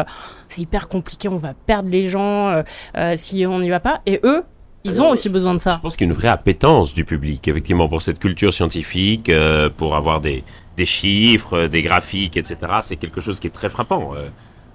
c'est 0.54 0.62
hyper 0.62 0.88
compliqué, 0.88 1.28
on 1.28 1.38
va 1.38 1.54
perdre 1.54 1.88
les 1.88 2.08
gens 2.08 2.48
euh, 2.48 2.62
euh, 2.96 3.14
si 3.16 3.44
on 3.46 3.58
n'y 3.58 3.70
va 3.70 3.80
pas. 3.80 4.00
Et 4.06 4.20
eux, 4.22 4.42
ils 4.84 5.00
ont 5.00 5.10
aussi 5.10 5.28
besoin 5.28 5.54
de 5.54 5.58
ça. 5.58 5.74
Je 5.76 5.80
pense 5.80 5.96
qu'il 5.96 6.06
y 6.06 6.10
a 6.10 6.12
une 6.12 6.18
vraie 6.18 6.28
appétence 6.28 6.94
du 6.94 7.04
public, 7.04 7.48
effectivement, 7.48 7.88
pour 7.88 8.02
cette 8.02 8.18
culture 8.18 8.52
scientifique, 8.52 9.30
euh, 9.30 9.70
pour 9.70 9.96
avoir 9.96 10.20
des, 10.20 10.44
des, 10.76 10.84
chiffres, 10.84 11.66
des 11.66 11.82
graphiques, 11.82 12.36
etc. 12.36 12.56
C'est 12.82 12.96
quelque 12.96 13.20
chose 13.20 13.40
qui 13.40 13.46
est 13.46 13.50
très 13.50 13.70
frappant. 13.70 14.12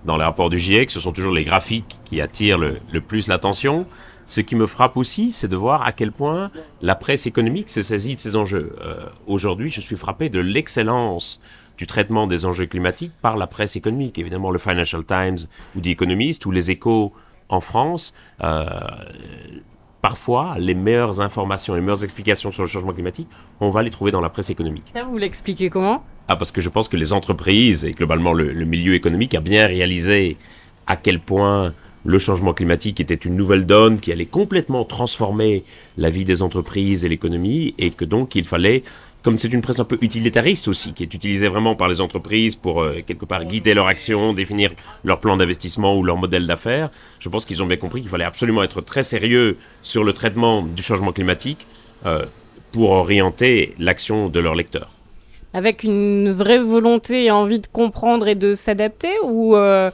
dans 0.06 0.18
les 0.18 0.24
rapports 0.24 0.50
du 0.50 0.60
GIEC, 0.60 0.90
ce 0.90 1.00
sont 1.00 1.12
toujours 1.12 1.34
les 1.34 1.44
graphiques 1.44 2.00
qui 2.06 2.22
attirent 2.22 2.58
le, 2.58 2.80
le 2.92 3.02
plus 3.02 3.28
l'attention. 3.28 3.86
Ce 4.26 4.42
qui 4.42 4.56
me 4.56 4.68
frappe 4.68 4.98
aussi, 4.98 5.32
c'est 5.32 5.48
de 5.48 5.56
voir 5.56 5.84
à 5.84 5.92
quel 5.92 6.12
point 6.12 6.52
la 6.82 6.96
presse 6.96 7.26
économique 7.26 7.70
s'est 7.70 7.84
saisie 7.84 8.16
de 8.16 8.20
ces 8.20 8.36
enjeux. 8.36 8.76
Aujourd'hui, 9.28 9.70
je 9.70 9.82
suis 9.82 9.96
frappé 9.96 10.30
de 10.30 10.40
l'excellence 10.40 11.40
du 11.80 11.88
traitement 11.88 12.28
des 12.28 12.46
enjeux 12.46 12.66
climatiques 12.66 13.14
par 13.22 13.38
la 13.38 13.48
presse 13.48 13.78
économique. 13.78 14.20
Évidemment, 14.20 14.52
le 14.52 14.60
Financial 14.60 15.04
Times 15.06 15.40
ou 15.76 15.80
The 15.80 15.88
Economist 15.88 16.46
ou 16.46 16.52
les 16.52 16.72
échos 16.72 17.14
en 17.48 17.62
France 17.62 18.14
euh, 18.44 18.66
parfois, 20.02 20.56
les 20.60 20.74
meilleures 20.74 21.22
informations, 21.22 21.74
les 21.76 21.82
meilleures 21.82 22.04
explications 22.04 22.52
sur 22.52 22.64
le 22.64 22.68
changement 22.68 22.92
climatique, 22.92 23.30
on 23.62 23.70
va 23.70 23.82
les 23.82 23.90
trouver 23.92 24.12
dans 24.12 24.20
la 24.20 24.30
presse 24.30 24.50
économique. 24.50 24.84
Ça, 24.94 25.04
vous 25.04 25.18
l'expliquez 25.18 25.70
comment? 25.70 26.04
Ah, 26.28 26.36
parce 26.36 26.52
que 26.52 26.60
je 26.60 26.68
pense 26.68 26.90
que 26.90 26.98
les 26.98 27.14
entreprises 27.14 27.86
et 27.86 27.94
globalement 27.94 28.34
le, 28.34 28.52
le 28.52 28.66
milieu 28.66 28.94
économique 28.94 29.34
a 29.34 29.40
bien 29.40 29.66
réalisé 29.66 30.36
à 30.86 30.98
quel 30.98 31.22
point 31.22 31.74
le 32.06 32.20
changement 32.20 32.54
climatique 32.54 33.00
était 33.00 33.16
une 33.16 33.36
nouvelle 33.36 33.66
donne 33.66 34.00
qui 34.00 34.12
allait 34.12 34.26
complètement 34.26 34.86
transformer 34.86 35.64
la 35.98 36.10
vie 36.10 36.24
des 36.24 36.42
entreprises 36.42 37.04
et 37.06 37.10
l'économie 37.10 37.74
et 37.78 37.92
que 37.92 38.06
donc 38.06 38.36
il 38.36 38.46
fallait 38.46 38.84
comme 39.22 39.38
c'est 39.38 39.52
une 39.52 39.62
presse 39.62 39.80
un 39.80 39.86
peu 39.86 39.98
utilitariste 40.02 40.68
aussi, 40.68 40.94
qui 40.94 41.04
est 41.04 41.14
utilisée 41.14 41.48
vraiment 41.48 41.76
par 41.76 41.88
les 41.88 42.00
entreprises 42.00 42.56
pour 42.56 42.82
euh, 42.82 43.02
quelque 43.06 43.26
part 43.26 43.46
guider 43.46 43.74
leur 43.74 43.88
action, 43.88 44.34
définir 44.34 44.72
leur 45.04 45.20
plan 45.20 45.36
d'investissement 45.36 45.98
ou 45.98 46.04
leur 46.04 46.18
modèle 46.18 46.48
d'affaires, 46.48 46.90
je 47.20 47.28
pense 47.28 47.46
qu'ils 47.46 47.62
ont 47.62 47.66
bien 47.66 47.78
compris 47.78 48.02
qu'il 48.02 48.10
fallait 48.10 48.24
absolument 48.24 48.64
être 48.64 48.82
très 48.82 49.04
sérieux 49.04 49.58
sur 49.82 50.04
le 50.04 50.14
traitement 50.14 50.62
du 50.62 50.82
changement 50.82 51.12
climatique 51.12 51.68
euh, 52.06 52.26
pour 52.72 52.92
orienter 52.92 53.76
l'action 53.78 54.30
de 54.30 54.40
leurs 54.40 54.56
lecteurs. 54.56 54.90
Avec 55.54 55.84
une 55.84 56.32
vraie 56.32 56.60
volonté 56.60 57.26
et 57.26 57.32
envie 57.32 57.60
de 57.60 57.68
comprendre 57.68 58.28
et 58.28 58.36
de 58.36 58.54
s'adapter 58.54 59.12
ou 59.24 59.56
euh, 59.56 59.90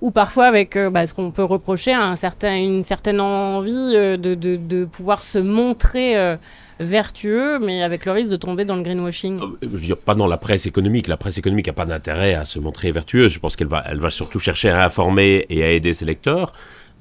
ou 0.00 0.10
parfois 0.10 0.46
avec 0.46 0.76
bah, 0.76 1.06
ce 1.06 1.14
qu'on 1.14 1.30
peut 1.30 1.44
reprocher 1.44 1.92
à 1.92 2.02
un 2.02 2.16
certain, 2.16 2.56
une 2.56 2.82
certaine 2.82 3.20
envie 3.20 3.72
de, 3.72 4.34
de, 4.34 4.84
pouvoir 4.84 5.24
se 5.24 5.38
montrer 5.38 6.36
vertueux, 6.78 7.58
mais 7.58 7.82
avec 7.82 8.04
le 8.04 8.12
risque 8.12 8.30
de 8.30 8.36
tomber 8.36 8.64
dans 8.64 8.76
le 8.76 8.82
greenwashing 8.82 9.40
Je 9.62 9.68
veux 9.68 9.80
dire, 9.80 9.96
pas 9.96 10.14
dans 10.14 10.26
la 10.26 10.36
presse 10.36 10.66
économique. 10.66 11.08
La 11.08 11.16
presse 11.16 11.38
économique 11.38 11.66
n'a 11.66 11.72
pas 11.72 11.86
d'intérêt 11.86 12.34
à 12.34 12.44
se 12.44 12.58
montrer 12.58 12.92
vertueuse. 12.92 13.32
Je 13.32 13.38
pense 13.38 13.56
qu'elle 13.56 13.68
va, 13.68 13.82
elle 13.86 13.98
va 13.98 14.10
surtout 14.10 14.38
chercher 14.38 14.70
à 14.70 14.84
informer 14.84 15.46
et 15.48 15.64
à 15.64 15.70
aider 15.70 15.94
ses 15.94 16.04
lecteurs. 16.04 16.52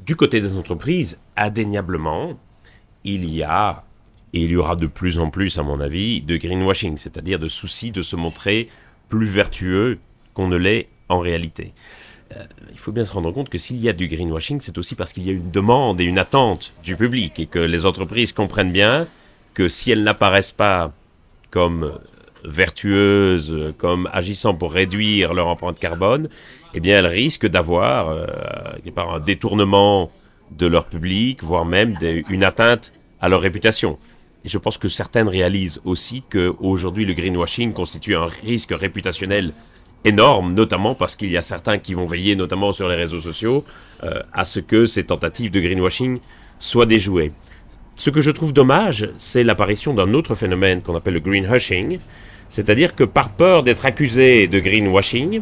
Du 0.05 0.15
côté 0.15 0.39
des 0.39 0.55
entreprises, 0.55 1.19
indéniablement, 1.35 2.37
il 3.03 3.25
y 3.29 3.43
a, 3.43 3.83
et 4.33 4.41
il 4.41 4.51
y 4.51 4.55
aura 4.55 4.75
de 4.75 4.87
plus 4.87 5.19
en 5.19 5.29
plus, 5.29 5.57
à 5.57 5.63
mon 5.63 5.79
avis, 5.79 6.21
de 6.21 6.37
greenwashing, 6.37 6.97
c'est-à-dire 6.97 7.39
de 7.39 7.47
souci 7.47 7.91
de 7.91 8.01
se 8.01 8.15
montrer 8.15 8.69
plus 9.09 9.27
vertueux 9.27 9.99
qu'on 10.33 10.47
ne 10.47 10.57
l'est 10.57 10.89
en 11.09 11.19
réalité. 11.19 11.73
Euh, 12.35 12.43
il 12.71 12.79
faut 12.79 12.91
bien 12.91 13.03
se 13.03 13.11
rendre 13.11 13.31
compte 13.31 13.49
que 13.49 13.57
s'il 13.57 13.77
y 13.77 13.89
a 13.89 13.93
du 13.93 14.07
greenwashing, 14.07 14.59
c'est 14.61 14.77
aussi 14.77 14.95
parce 14.95 15.13
qu'il 15.13 15.23
y 15.23 15.29
a 15.29 15.33
une 15.33 15.51
demande 15.51 16.01
et 16.01 16.05
une 16.05 16.17
attente 16.17 16.73
du 16.83 16.95
public 16.95 17.39
et 17.39 17.45
que 17.45 17.59
les 17.59 17.85
entreprises 17.85 18.33
comprennent 18.33 18.71
bien 18.71 19.07
que 19.55 19.67
si 19.67 19.89
elles 19.89 20.03
n'apparaissent 20.03 20.51
pas 20.51 20.93
comme 21.49 21.97
vertueuses, 22.43 23.73
comme 23.79 24.07
agissant 24.13 24.53
pour 24.53 24.71
réduire 24.71 25.33
leur 25.33 25.47
empreinte 25.47 25.79
carbone, 25.79 26.29
eh 26.75 26.79
bien 26.79 26.99
elles 26.99 27.07
risquent 27.07 27.47
d'avoir 27.47 28.09
euh, 28.09 28.27
un 28.95 29.19
détournement 29.19 30.11
de 30.51 30.67
leur 30.67 30.85
public, 30.85 31.41
voire 31.43 31.65
même 31.65 31.97
une 32.29 32.43
atteinte 32.43 32.93
à 33.19 33.29
leur 33.29 33.41
réputation. 33.41 33.97
Et 34.43 34.49
je 34.49 34.59
pense 34.59 34.77
que 34.77 34.89
certaines 34.89 35.27
réalisent 35.27 35.81
aussi 35.85 36.21
qu'aujourd'hui 36.29 37.05
le 37.05 37.13
greenwashing 37.13 37.73
constitue 37.73 38.15
un 38.15 38.27
risque 38.27 38.71
réputationnel 38.71 39.53
énorme, 40.03 40.53
notamment 40.53 40.93
parce 40.93 41.15
qu'il 41.15 41.31
y 41.31 41.37
a 41.37 41.41
certains 41.41 41.79
qui 41.79 41.95
vont 41.95 42.05
veiller, 42.05 42.35
notamment 42.35 42.71
sur 42.71 42.87
les 42.87 42.95
réseaux 42.95 43.21
sociaux, 43.21 43.65
euh, 44.03 44.21
à 44.33 44.45
ce 44.45 44.59
que 44.59 44.85
ces 44.85 45.05
tentatives 45.05 45.49
de 45.49 45.59
greenwashing 45.59 46.19
soient 46.59 46.85
déjouées. 46.85 47.31
Ce 47.95 48.09
que 48.09 48.19
je 48.19 48.29
trouve 48.31 48.51
dommage, 48.51 49.09
c'est 49.17 49.43
l'apparition 49.43 49.93
d'un 49.93 50.13
autre 50.13 50.35
phénomène 50.35 50.81
qu'on 50.81 50.95
appelle 50.95 51.13
le 51.13 51.21
greenwashing, 51.21 51.99
c'est-à-dire 52.49 52.93
que 52.93 53.05
par 53.05 53.29
peur 53.29 53.63
d'être 53.63 53.85
accusé 53.85 54.47
de 54.47 54.59
greenwashing, 54.59 55.41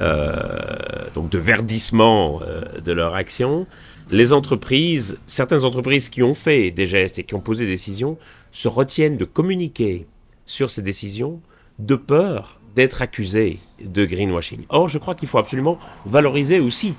euh, 0.00 1.06
donc 1.14 1.30
de 1.30 1.38
verdissement 1.38 2.40
euh, 2.42 2.80
de 2.80 2.92
leur 2.92 3.14
action, 3.14 3.68
les 4.10 4.32
entreprises, 4.32 5.18
certaines 5.28 5.64
entreprises 5.64 6.08
qui 6.08 6.24
ont 6.24 6.34
fait 6.34 6.72
des 6.72 6.86
gestes 6.86 7.20
et 7.20 7.24
qui 7.24 7.34
ont 7.34 7.40
posé 7.40 7.64
des 7.64 7.72
décisions, 7.72 8.18
se 8.50 8.66
retiennent 8.66 9.16
de 9.16 9.24
communiquer 9.24 10.06
sur 10.44 10.70
ces 10.70 10.82
décisions 10.82 11.40
de 11.78 11.94
peur 11.94 12.60
d'être 12.74 13.00
accusé 13.00 13.58
de 13.82 14.04
greenwashing. 14.04 14.64
Or, 14.70 14.88
je 14.88 14.98
crois 14.98 15.14
qu'il 15.14 15.28
faut 15.28 15.38
absolument 15.38 15.78
valoriser 16.04 16.58
aussi 16.58 16.94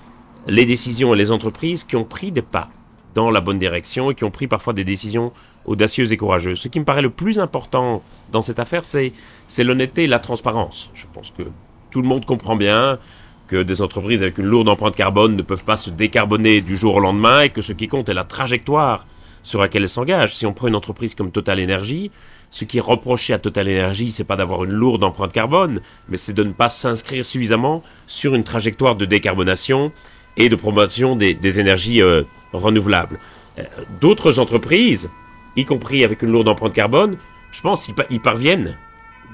les 0.47 0.65
décisions 0.65 1.13
et 1.13 1.17
les 1.17 1.31
entreprises 1.31 1.83
qui 1.83 1.97
ont 1.97 2.05
pris 2.05 2.31
des 2.31 2.41
pas 2.41 2.69
dans 3.17 3.31
la 3.31 3.41
bonne 3.41 3.57
direction 3.57 4.11
et 4.11 4.15
qui 4.15 4.23
ont 4.25 4.29
pris 4.29 4.45
parfois 4.45 4.73
des 4.73 4.83
décisions 4.83 5.33
audacieuses 5.65 6.11
et 6.11 6.17
courageuses. 6.17 6.59
Ce 6.59 6.67
qui 6.67 6.79
me 6.79 6.85
paraît 6.85 7.01
le 7.01 7.09
plus 7.09 7.39
important 7.39 8.03
dans 8.31 8.43
cette 8.43 8.59
affaire, 8.59 8.85
c'est, 8.85 9.11
l'honnêteté 9.57 10.03
et 10.03 10.07
la 10.07 10.19
transparence. 10.19 10.91
Je 10.93 11.05
pense 11.11 11.33
que 11.35 11.41
tout 11.89 12.03
le 12.03 12.07
monde 12.07 12.25
comprend 12.25 12.55
bien 12.55 12.99
que 13.47 13.63
des 13.63 13.81
entreprises 13.81 14.21
avec 14.21 14.37
une 14.37 14.45
lourde 14.45 14.69
empreinte 14.69 14.95
carbone 14.95 15.35
ne 15.35 15.41
peuvent 15.41 15.63
pas 15.63 15.77
se 15.77 15.89
décarboner 15.89 16.61
du 16.61 16.77
jour 16.77 16.97
au 16.97 16.99
lendemain 16.99 17.41
et 17.41 17.49
que 17.49 17.63
ce 17.63 17.73
qui 17.73 17.87
compte 17.87 18.07
est 18.07 18.13
la 18.13 18.23
trajectoire 18.23 19.07
sur 19.41 19.61
laquelle 19.61 19.81
elles 19.81 19.89
s'engagent. 19.89 20.35
Si 20.35 20.45
on 20.45 20.53
prend 20.53 20.67
une 20.67 20.75
entreprise 20.75 21.15
comme 21.15 21.31
Total 21.31 21.59
Energy, 21.59 22.11
ce 22.51 22.65
qui 22.65 22.77
est 22.77 22.81
reproché 22.81 23.33
à 23.33 23.39
Total 23.39 23.67
Energy, 23.67 24.11
c'est 24.11 24.25
pas 24.25 24.35
d'avoir 24.35 24.63
une 24.63 24.73
lourde 24.73 25.03
empreinte 25.03 25.33
carbone, 25.33 25.81
mais 26.07 26.17
c'est 26.17 26.33
de 26.33 26.43
ne 26.43 26.51
pas 26.51 26.69
s'inscrire 26.69 27.25
suffisamment 27.25 27.81
sur 28.05 28.35
une 28.35 28.43
trajectoire 28.43 28.95
de 28.95 29.05
décarbonation 29.05 29.91
et 30.37 30.49
de 30.49 30.55
promotion 30.55 31.15
des, 31.15 31.59
énergies 31.59 32.03
euh, 32.03 32.21
renouvelables. 32.53 33.19
Euh, 33.59 33.63
d'autres 34.01 34.39
entreprises, 34.39 35.09
y 35.55 35.65
compris 35.65 36.03
avec 36.03 36.21
une 36.21 36.31
lourde 36.31 36.47
empreinte 36.47 36.73
carbone, 36.73 37.17
je 37.51 37.61
pense 37.61 37.85
qu'ils 37.85 38.21
parviennent 38.21 38.75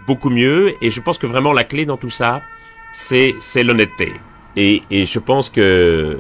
beaucoup 0.08 0.30
mieux 0.30 0.74
et 0.82 0.92
je 0.92 1.02
pense 1.02 1.18
que 1.18 1.28
vraiment 1.28 1.54
la 1.54 1.64
clé 1.64 1.86
dans 1.86 1.98
tout 1.98 2.10
ça, 2.10 2.42
c'est 2.94 3.64
l'honnêteté. 3.64 4.14
Et, 4.56 4.82
je 4.92 5.20
pense 5.20 5.50
que 5.50 6.20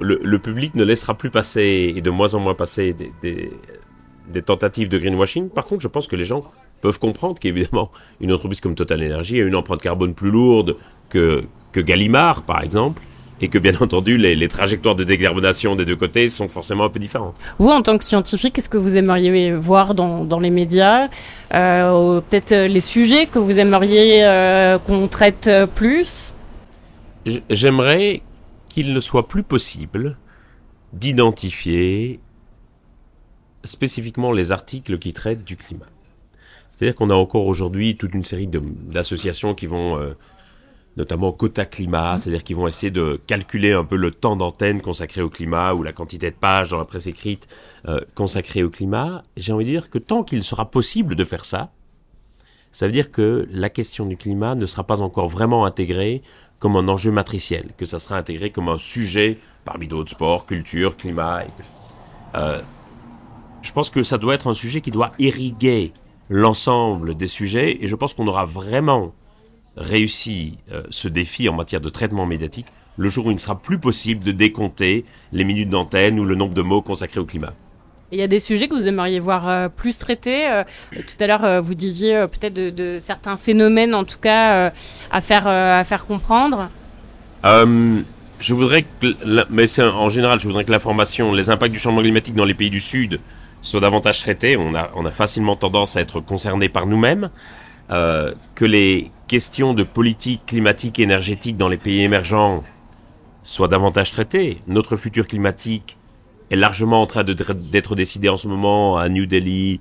le, 0.00 0.38
public 0.38 0.74
ne 0.74 0.84
laissera 0.84 1.14
plus 1.14 1.30
passer 1.30 1.94
et 1.96 2.00
de 2.00 2.10
moins 2.10 2.34
en 2.34 2.40
moins 2.40 2.54
passer 2.54 2.92
des, 2.92 3.50
des 4.28 4.42
tentatives 4.42 4.88
de 4.88 4.98
greenwashing. 4.98 5.48
Par 5.48 5.64
contre, 5.64 5.82
je 5.82 5.88
pense 5.88 6.08
que 6.08 6.16
les 6.16 6.24
gens 6.24 6.44
peuvent 6.80 6.98
comprendre 6.98 7.38
qu'évidemment, 7.38 7.90
une 8.20 8.32
entreprise 8.32 8.60
comme 8.60 8.74
Total 8.74 9.02
Energy 9.02 9.40
a 9.40 9.44
une 9.44 9.56
empreinte 9.56 9.80
carbone 9.80 10.14
plus 10.14 10.30
lourde 10.30 10.76
que, 11.08 11.44
que 11.72 11.80
Gallimard, 11.80 12.42
par 12.42 12.62
exemple, 12.62 13.02
et 13.40 13.48
que 13.48 13.58
bien 13.58 13.74
entendu, 13.80 14.16
les, 14.16 14.48
trajectoires 14.48 14.94
de 14.94 15.04
décarbonation 15.04 15.76
des 15.76 15.84
deux 15.84 15.96
côtés 15.96 16.28
sont 16.28 16.48
forcément 16.48 16.84
un 16.84 16.88
peu 16.88 16.98
différentes. 16.98 17.36
Vous, 17.58 17.68
en 17.68 17.82
tant 17.82 17.98
que 17.98 18.04
scientifique, 18.04 18.54
qu'est-ce 18.54 18.68
que 18.68 18.78
vous 18.78 18.96
aimeriez 18.96 19.52
voir 19.52 19.94
dans, 19.94 20.24
dans 20.24 20.40
les 20.40 20.50
médias 20.50 21.08
euh, 21.52 22.20
Peut-être 22.22 22.52
euh, 22.52 22.68
les 22.68 22.80
sujets 22.80 23.26
que 23.26 23.38
vous 23.38 23.58
aimeriez 23.58 24.24
euh, 24.24 24.78
qu'on 24.78 25.08
traite 25.08 25.50
plus? 25.74 26.32
J'aimerais 27.50 28.22
qu'il 28.68 28.94
ne 28.94 29.00
soit 29.00 29.28
plus 29.28 29.42
possible 29.42 30.16
d'identifier 30.92 32.20
spécifiquement 33.64 34.32
les 34.32 34.52
articles 34.52 34.98
qui 34.98 35.12
traitent 35.12 35.44
du 35.44 35.56
climat. 35.56 35.86
C'est-à-dire 36.70 36.94
qu'on 36.94 37.10
a 37.10 37.14
encore 37.14 37.46
aujourd'hui 37.46 37.96
toute 37.96 38.14
une 38.14 38.24
série 38.24 38.48
d'associations 38.48 39.54
qui 39.54 39.66
vont, 39.66 39.98
euh, 39.98 40.14
notamment 40.96 41.32
quota 41.32 41.64
climat, 41.66 42.18
c'est-à-dire 42.20 42.42
qui 42.42 42.54
vont 42.54 42.66
essayer 42.66 42.90
de 42.90 43.20
calculer 43.26 43.72
un 43.72 43.84
peu 43.84 43.96
le 43.96 44.10
temps 44.10 44.36
d'antenne 44.36 44.80
consacré 44.80 45.20
au 45.22 45.28
climat 45.28 45.74
ou 45.74 45.82
la 45.82 45.92
quantité 45.92 46.30
de 46.30 46.36
pages 46.36 46.70
dans 46.70 46.78
la 46.78 46.84
presse 46.84 47.06
écrite 47.06 47.48
euh, 47.86 48.00
consacrée 48.14 48.62
au 48.62 48.70
climat. 48.70 49.22
J'ai 49.36 49.52
envie 49.52 49.64
de 49.64 49.70
dire 49.70 49.90
que 49.90 49.98
tant 49.98 50.22
qu'il 50.22 50.42
sera 50.42 50.70
possible 50.70 51.14
de 51.14 51.24
faire 51.24 51.44
ça, 51.44 51.70
ça 52.72 52.86
veut 52.86 52.92
dire 52.92 53.10
que 53.10 53.46
la 53.50 53.70
question 53.70 54.06
du 54.06 54.16
climat 54.16 54.54
ne 54.54 54.66
sera 54.66 54.84
pas 54.84 55.02
encore 55.02 55.28
vraiment 55.28 55.64
intégrée 55.64 56.22
comme 56.58 56.76
un 56.76 56.88
enjeu 56.88 57.10
matriciel, 57.10 57.70
que 57.76 57.84
ça 57.84 57.98
sera 57.98 58.16
intégré 58.16 58.50
comme 58.50 58.68
un 58.68 58.78
sujet 58.78 59.38
parmi 59.64 59.88
d'autres 59.88 60.10
sports, 60.10 60.46
culture, 60.46 60.96
climat. 60.96 61.44
Euh, 62.34 62.60
je 63.62 63.72
pense 63.72 63.90
que 63.90 64.02
ça 64.02 64.16
doit 64.16 64.34
être 64.34 64.46
un 64.46 64.54
sujet 64.54 64.80
qui 64.80 64.90
doit 64.90 65.12
irriguer 65.18 65.92
l'ensemble 66.28 67.14
des 67.14 67.28
sujets 67.28 67.82
et 67.82 67.88
je 67.88 67.96
pense 67.96 68.14
qu'on 68.14 68.28
aura 68.28 68.46
vraiment 68.46 69.12
réussi 69.76 70.58
euh, 70.72 70.82
ce 70.90 71.08
défi 71.08 71.48
en 71.48 71.54
matière 71.54 71.80
de 71.80 71.88
traitement 71.88 72.26
médiatique 72.26 72.66
le 72.96 73.08
jour 73.10 73.26
où 73.26 73.30
il 73.30 73.34
ne 73.34 73.38
sera 73.38 73.60
plus 73.60 73.78
possible 73.78 74.24
de 74.24 74.32
décompter 74.32 75.04
les 75.32 75.44
minutes 75.44 75.68
d'antenne 75.68 76.18
ou 76.18 76.24
le 76.24 76.34
nombre 76.34 76.54
de 76.54 76.62
mots 76.62 76.80
consacrés 76.80 77.20
au 77.20 77.26
climat. 77.26 77.52
Il 78.10 78.18
y 78.18 78.22
a 78.22 78.26
des 78.26 78.38
sujets 78.38 78.68
que 78.68 78.74
vous 78.74 78.88
aimeriez 78.88 79.20
voir 79.20 79.48
euh, 79.48 79.68
plus 79.68 79.98
traités. 79.98 80.48
Euh, 80.48 80.64
tout 80.92 81.22
à 81.22 81.26
l'heure, 81.26 81.62
vous 81.62 81.74
disiez 81.74 82.24
peut-être 82.30 82.54
de, 82.54 82.96
certains 83.00 83.36
phénomènes, 83.36 83.94
en 83.94 84.04
tout 84.04 84.18
cas, 84.18 84.72
à, 85.10 85.20
faire, 85.20 85.46
à 85.46 85.84
faire 85.84 86.06
comprendre. 86.06 86.70
je 87.44 88.54
voudrais 88.54 88.82
que, 88.82 89.14
mais 89.50 89.66
en 89.80 90.08
général, 90.08 90.40
je 90.40 90.46
voudrais 90.46 90.64
que 90.64 90.72
l'information, 90.72 91.34
les 91.34 91.50
impacts 91.50 91.72
du 91.72 91.78
changement 91.78 92.00
climatique 92.00 92.34
dans 92.34 92.44
les 92.46 92.54
pays 92.54 92.70
du 92.70 92.80
Sud 92.80 93.20
soient 93.60 93.80
davantage 93.80 94.20
traités. 94.20 94.56
On 94.56 94.74
a, 94.74 94.90
on 94.94 95.04
a 95.04 95.10
facilement 95.10 95.56
tendance 95.56 95.96
à 95.96 96.00
être 96.00 96.20
concerné 96.20 96.68
par 96.68 96.86
nous-mêmes. 96.86 97.28
Euh, 97.90 98.34
que 98.56 98.64
les 98.64 99.12
questions 99.28 99.72
de 99.72 99.84
politique 99.84 100.46
climatique 100.46 100.98
et 100.98 101.02
énergétique 101.02 101.56
dans 101.56 101.68
les 101.68 101.76
pays 101.76 102.02
émergents 102.02 102.64
soient 103.44 103.68
davantage 103.68 104.10
traitées. 104.10 104.60
Notre 104.66 104.96
futur 104.96 105.28
climatique 105.28 105.96
est 106.50 106.56
largement 106.56 107.00
en 107.00 107.06
train 107.06 107.22
d'être 107.24 107.94
décidé 107.94 108.28
en 108.28 108.36
ce 108.36 108.48
moment 108.48 108.96
à 108.96 109.08
New 109.08 109.26
Delhi, 109.26 109.80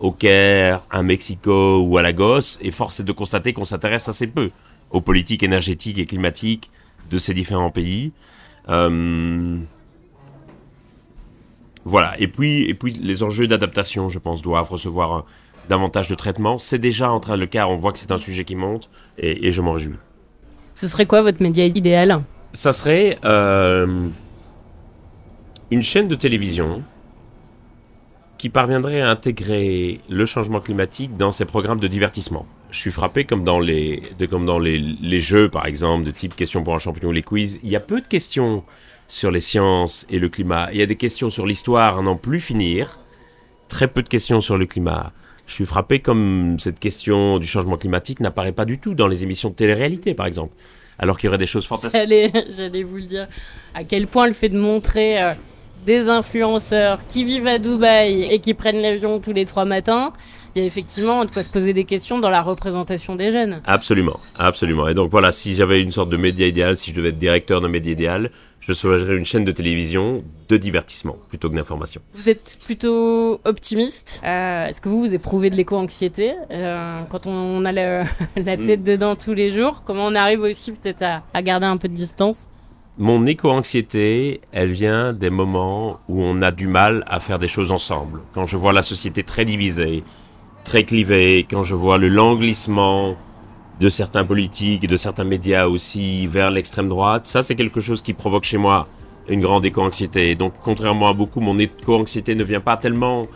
au 0.00 0.12
Caire, 0.12 0.82
à 0.90 1.02
Mexico 1.02 1.80
ou 1.80 1.96
à 1.96 2.02
Lagos, 2.02 2.58
et 2.60 2.70
force 2.70 3.00
est 3.00 3.04
de 3.04 3.12
constater 3.12 3.54
qu'on 3.54 3.64
s'intéresse 3.64 4.08
assez 4.08 4.26
peu 4.26 4.50
aux 4.90 5.00
politiques 5.00 5.42
énergétiques 5.42 5.98
et 5.98 6.06
climatiques 6.06 6.70
de 7.10 7.18
ces 7.18 7.32
différents 7.32 7.70
pays. 7.70 8.12
Euh, 8.68 9.58
Voilà. 11.86 12.18
Et 12.20 12.26
puis, 12.26 12.64
et 12.64 12.74
puis 12.74 12.92
les 12.92 13.22
enjeux 13.22 13.46
d'adaptation, 13.46 14.08
je 14.08 14.18
pense, 14.18 14.42
doivent 14.42 14.68
recevoir 14.68 15.24
davantage 15.68 16.08
de 16.08 16.14
traitement. 16.14 16.58
C'est 16.58 16.78
déjà 16.78 17.10
en 17.10 17.20
train 17.20 17.34
de 17.36 17.40
le 17.40 17.46
cas. 17.46 17.66
On 17.66 17.76
voit 17.76 17.92
que 17.92 17.98
c'est 17.98 18.12
un 18.12 18.18
sujet 18.18 18.44
qui 18.44 18.56
monte 18.56 18.88
et, 19.18 19.50
je 19.50 19.60
m'en 19.62 19.72
réjouis. 19.72 19.96
Ce 20.74 20.88
serait 20.88 21.06
quoi 21.06 21.22
votre 21.22 21.42
média 21.42 21.64
idéal? 21.64 22.22
Ça 22.52 22.72
serait 22.72 23.18
euh, 23.24 24.08
une 25.70 25.82
chaîne 25.82 26.08
de 26.08 26.14
télévision 26.14 26.82
qui 28.38 28.50
parviendrait 28.50 29.00
à 29.00 29.10
intégrer 29.10 30.00
le 30.08 30.26
changement 30.26 30.60
climatique 30.60 31.16
dans 31.16 31.32
ses 31.32 31.46
programmes 31.46 31.80
de 31.80 31.88
divertissement. 31.88 32.46
Je 32.70 32.78
suis 32.78 32.90
frappé 32.90 33.24
comme 33.24 33.44
dans 33.44 33.60
les, 33.60 34.02
comme 34.30 34.44
dans 34.44 34.58
les, 34.58 34.78
les 34.78 35.20
jeux, 35.20 35.48
par 35.48 35.66
exemple, 35.66 36.04
de 36.04 36.10
type 36.10 36.36
questions 36.36 36.62
pour 36.62 36.74
un 36.74 36.78
champion 36.78 37.08
ou 37.08 37.12
les 37.12 37.22
quiz. 37.22 37.58
Il 37.62 37.70
y 37.70 37.76
a 37.76 37.80
peu 37.80 38.00
de 38.00 38.06
questions 38.06 38.64
sur 39.08 39.30
les 39.30 39.40
sciences 39.40 40.06
et 40.10 40.18
le 40.18 40.28
climat. 40.28 40.68
Il 40.72 40.78
y 40.78 40.82
a 40.82 40.86
des 40.86 40.96
questions 40.96 41.30
sur 41.30 41.46
l'histoire 41.46 41.98
à 41.98 42.02
n'en 42.02 42.16
plus 42.16 42.40
finir. 42.40 42.98
Très 43.68 43.88
peu 43.88 44.02
de 44.02 44.08
questions 44.08 44.40
sur 44.40 44.58
le 44.58 44.66
climat. 44.66 45.12
Je 45.46 45.52
suis 45.52 45.66
frappé 45.66 46.00
comme 46.00 46.56
cette 46.58 46.80
question 46.80 47.38
du 47.38 47.46
changement 47.46 47.76
climatique 47.76 48.20
n'apparaît 48.20 48.52
pas 48.52 48.64
du 48.64 48.78
tout 48.78 48.94
dans 48.94 49.06
les 49.06 49.22
émissions 49.22 49.50
de 49.50 49.54
télé-réalité, 49.54 50.14
par 50.14 50.26
exemple. 50.26 50.54
Alors 50.98 51.18
qu'il 51.18 51.26
y 51.26 51.28
aurait 51.28 51.38
des 51.38 51.46
choses 51.46 51.66
fantastiques. 51.66 52.00
J'allais 52.48 52.82
vous 52.82 52.96
le 52.96 53.02
dire. 53.02 53.28
À 53.74 53.84
quel 53.84 54.06
point 54.06 54.26
le 54.26 54.32
fait 54.32 54.48
de 54.48 54.58
montrer 54.58 55.22
euh, 55.22 55.34
des 55.84 56.08
influenceurs 56.08 56.98
qui 57.06 57.24
vivent 57.24 57.46
à 57.46 57.58
Dubaï 57.58 58.24
et 58.24 58.40
qui 58.40 58.54
prennent 58.54 58.80
l'avion 58.80 59.20
tous 59.20 59.32
les 59.32 59.44
trois 59.44 59.64
matins, 59.64 60.12
il 60.54 60.60
y 60.60 60.62
a 60.62 60.66
effectivement 60.66 61.24
de 61.24 61.30
quoi 61.30 61.42
se 61.42 61.48
poser 61.48 61.72
des 61.74 61.84
questions 61.84 62.18
dans 62.18 62.30
la 62.30 62.42
représentation 62.42 63.14
des 63.14 63.30
jeunes. 63.30 63.60
Absolument, 63.66 64.18
absolument. 64.36 64.88
Et 64.88 64.94
donc 64.94 65.10
voilà, 65.10 65.30
si 65.30 65.54
j'avais 65.54 65.80
une 65.80 65.92
sorte 65.92 66.08
de 66.08 66.16
média 66.16 66.46
idéal, 66.46 66.76
si 66.76 66.90
je 66.90 66.96
devais 66.96 67.10
être 67.10 67.18
directeur 67.18 67.60
d'un 67.60 67.68
média 67.68 67.92
idéal, 67.92 68.30
je 68.66 68.72
serais 68.72 69.16
une 69.16 69.24
chaîne 69.24 69.44
de 69.44 69.52
télévision 69.52 70.24
de 70.48 70.56
divertissement 70.56 71.16
plutôt 71.28 71.48
que 71.48 71.54
d'information. 71.54 72.00
Vous 72.14 72.28
êtes 72.28 72.58
plutôt 72.64 73.40
optimiste. 73.44 74.20
Euh, 74.24 74.66
est-ce 74.66 74.80
que 74.80 74.88
vous, 74.88 75.00
vous 75.00 75.14
éprouvez 75.14 75.50
de 75.50 75.56
l'éco-anxiété 75.56 76.32
euh, 76.50 77.02
quand 77.08 77.28
on, 77.28 77.64
a 77.64 77.72
la 77.72 78.04
tête 78.34 78.80
mm. 78.80 78.84
dedans 78.84 79.14
tous 79.14 79.34
les 79.34 79.50
jours? 79.50 79.82
Comment 79.84 80.06
on 80.06 80.14
arrive 80.16 80.40
aussi 80.40 80.72
peut-être 80.72 81.02
à, 81.32 81.42
garder 81.42 81.66
un 81.66 81.76
peu 81.76 81.88
de 81.88 81.94
distance? 81.94 82.48
Mon 82.98 83.24
éco-anxiété, 83.26 84.40
elle 84.52 84.72
vient 84.72 85.12
des 85.12 85.30
moments 85.30 86.00
où 86.08 86.22
on 86.22 86.42
a 86.42 86.50
du 86.50 86.66
mal 86.66 87.04
à 87.06 87.20
faire 87.20 87.38
des 87.38 87.48
choses 87.48 87.70
ensemble. 87.70 88.20
Quand 88.34 88.46
je 88.46 88.56
vois 88.56 88.72
la 88.72 88.82
société 88.82 89.22
très 89.22 89.44
divisée, 89.44 90.02
très 90.64 90.84
clivée, 90.84 91.46
quand 91.48 91.62
je 91.62 91.74
vois 91.74 91.98
le 91.98 92.08
languissement 92.08 93.16
de 93.80 93.88
certains 93.88 94.24
politiques 94.24 94.84
et 94.84 94.86
de 94.86 94.96
certains 94.96 95.24
médias 95.24 95.66
aussi 95.66 96.26
vers 96.26 96.50
l'extrême 96.50 96.88
droite, 96.88 97.26
ça 97.26 97.42
c'est 97.42 97.54
quelque 97.54 97.80
chose 97.80 98.02
qui 98.02 98.14
provoque 98.14 98.44
chez 98.44 98.58
moi 98.58 98.88
une 99.28 99.40
grande 99.40 99.64
éco-anxiété. 99.64 100.34
Donc 100.34 100.54
contrairement 100.62 101.08
à 101.08 101.12
beaucoup, 101.12 101.40
mon 101.40 101.58
éco-anxiété 101.58 102.34
ne 102.34 102.44
vient 102.44 102.60
pas 102.60 102.76
tellement 102.76 103.26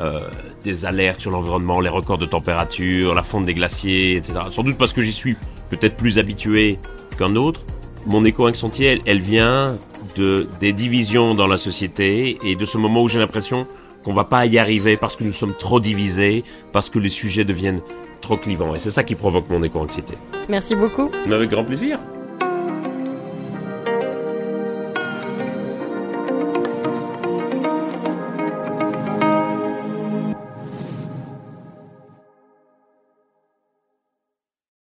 euh, 0.00 0.20
des 0.64 0.86
alertes 0.86 1.20
sur 1.20 1.30
l'environnement, 1.30 1.80
les 1.80 1.88
records 1.88 2.18
de 2.18 2.26
température, 2.26 3.14
la 3.14 3.22
fonte 3.22 3.44
des 3.44 3.54
glaciers, 3.54 4.16
etc. 4.16 4.34
Sans 4.50 4.62
doute 4.62 4.78
parce 4.78 4.92
que 4.92 5.02
j'y 5.02 5.12
suis 5.12 5.36
peut-être 5.68 5.96
plus 5.96 6.18
habitué 6.18 6.78
qu'un 7.18 7.36
autre. 7.36 7.62
Mon 8.06 8.24
éco-anxiété, 8.24 9.02
elle, 9.04 9.20
vient 9.20 9.76
de, 10.16 10.46
des 10.60 10.72
divisions 10.72 11.34
dans 11.34 11.46
la 11.46 11.58
société 11.58 12.38
et 12.42 12.56
de 12.56 12.64
ce 12.64 12.78
moment 12.78 13.02
où 13.02 13.08
j'ai 13.08 13.18
l'impression 13.18 13.66
qu'on 14.02 14.14
va 14.14 14.24
pas 14.24 14.46
y 14.46 14.58
arriver 14.58 14.96
parce 14.96 15.16
que 15.16 15.24
nous 15.24 15.32
sommes 15.32 15.54
trop 15.58 15.80
divisés, 15.80 16.44
parce 16.72 16.88
que 16.88 16.98
les 16.98 17.10
sujets 17.10 17.44
deviennent 17.44 17.82
trop 18.20 18.36
clivant. 18.36 18.74
Et 18.74 18.78
c'est 18.78 18.90
ça 18.90 19.04
qui 19.04 19.14
provoque 19.14 19.48
mon 19.50 19.62
éco-anxiété. 19.62 20.14
Merci 20.48 20.74
beaucoup. 20.74 21.10
avec 21.30 21.50
grand 21.50 21.64
plaisir. 21.64 21.98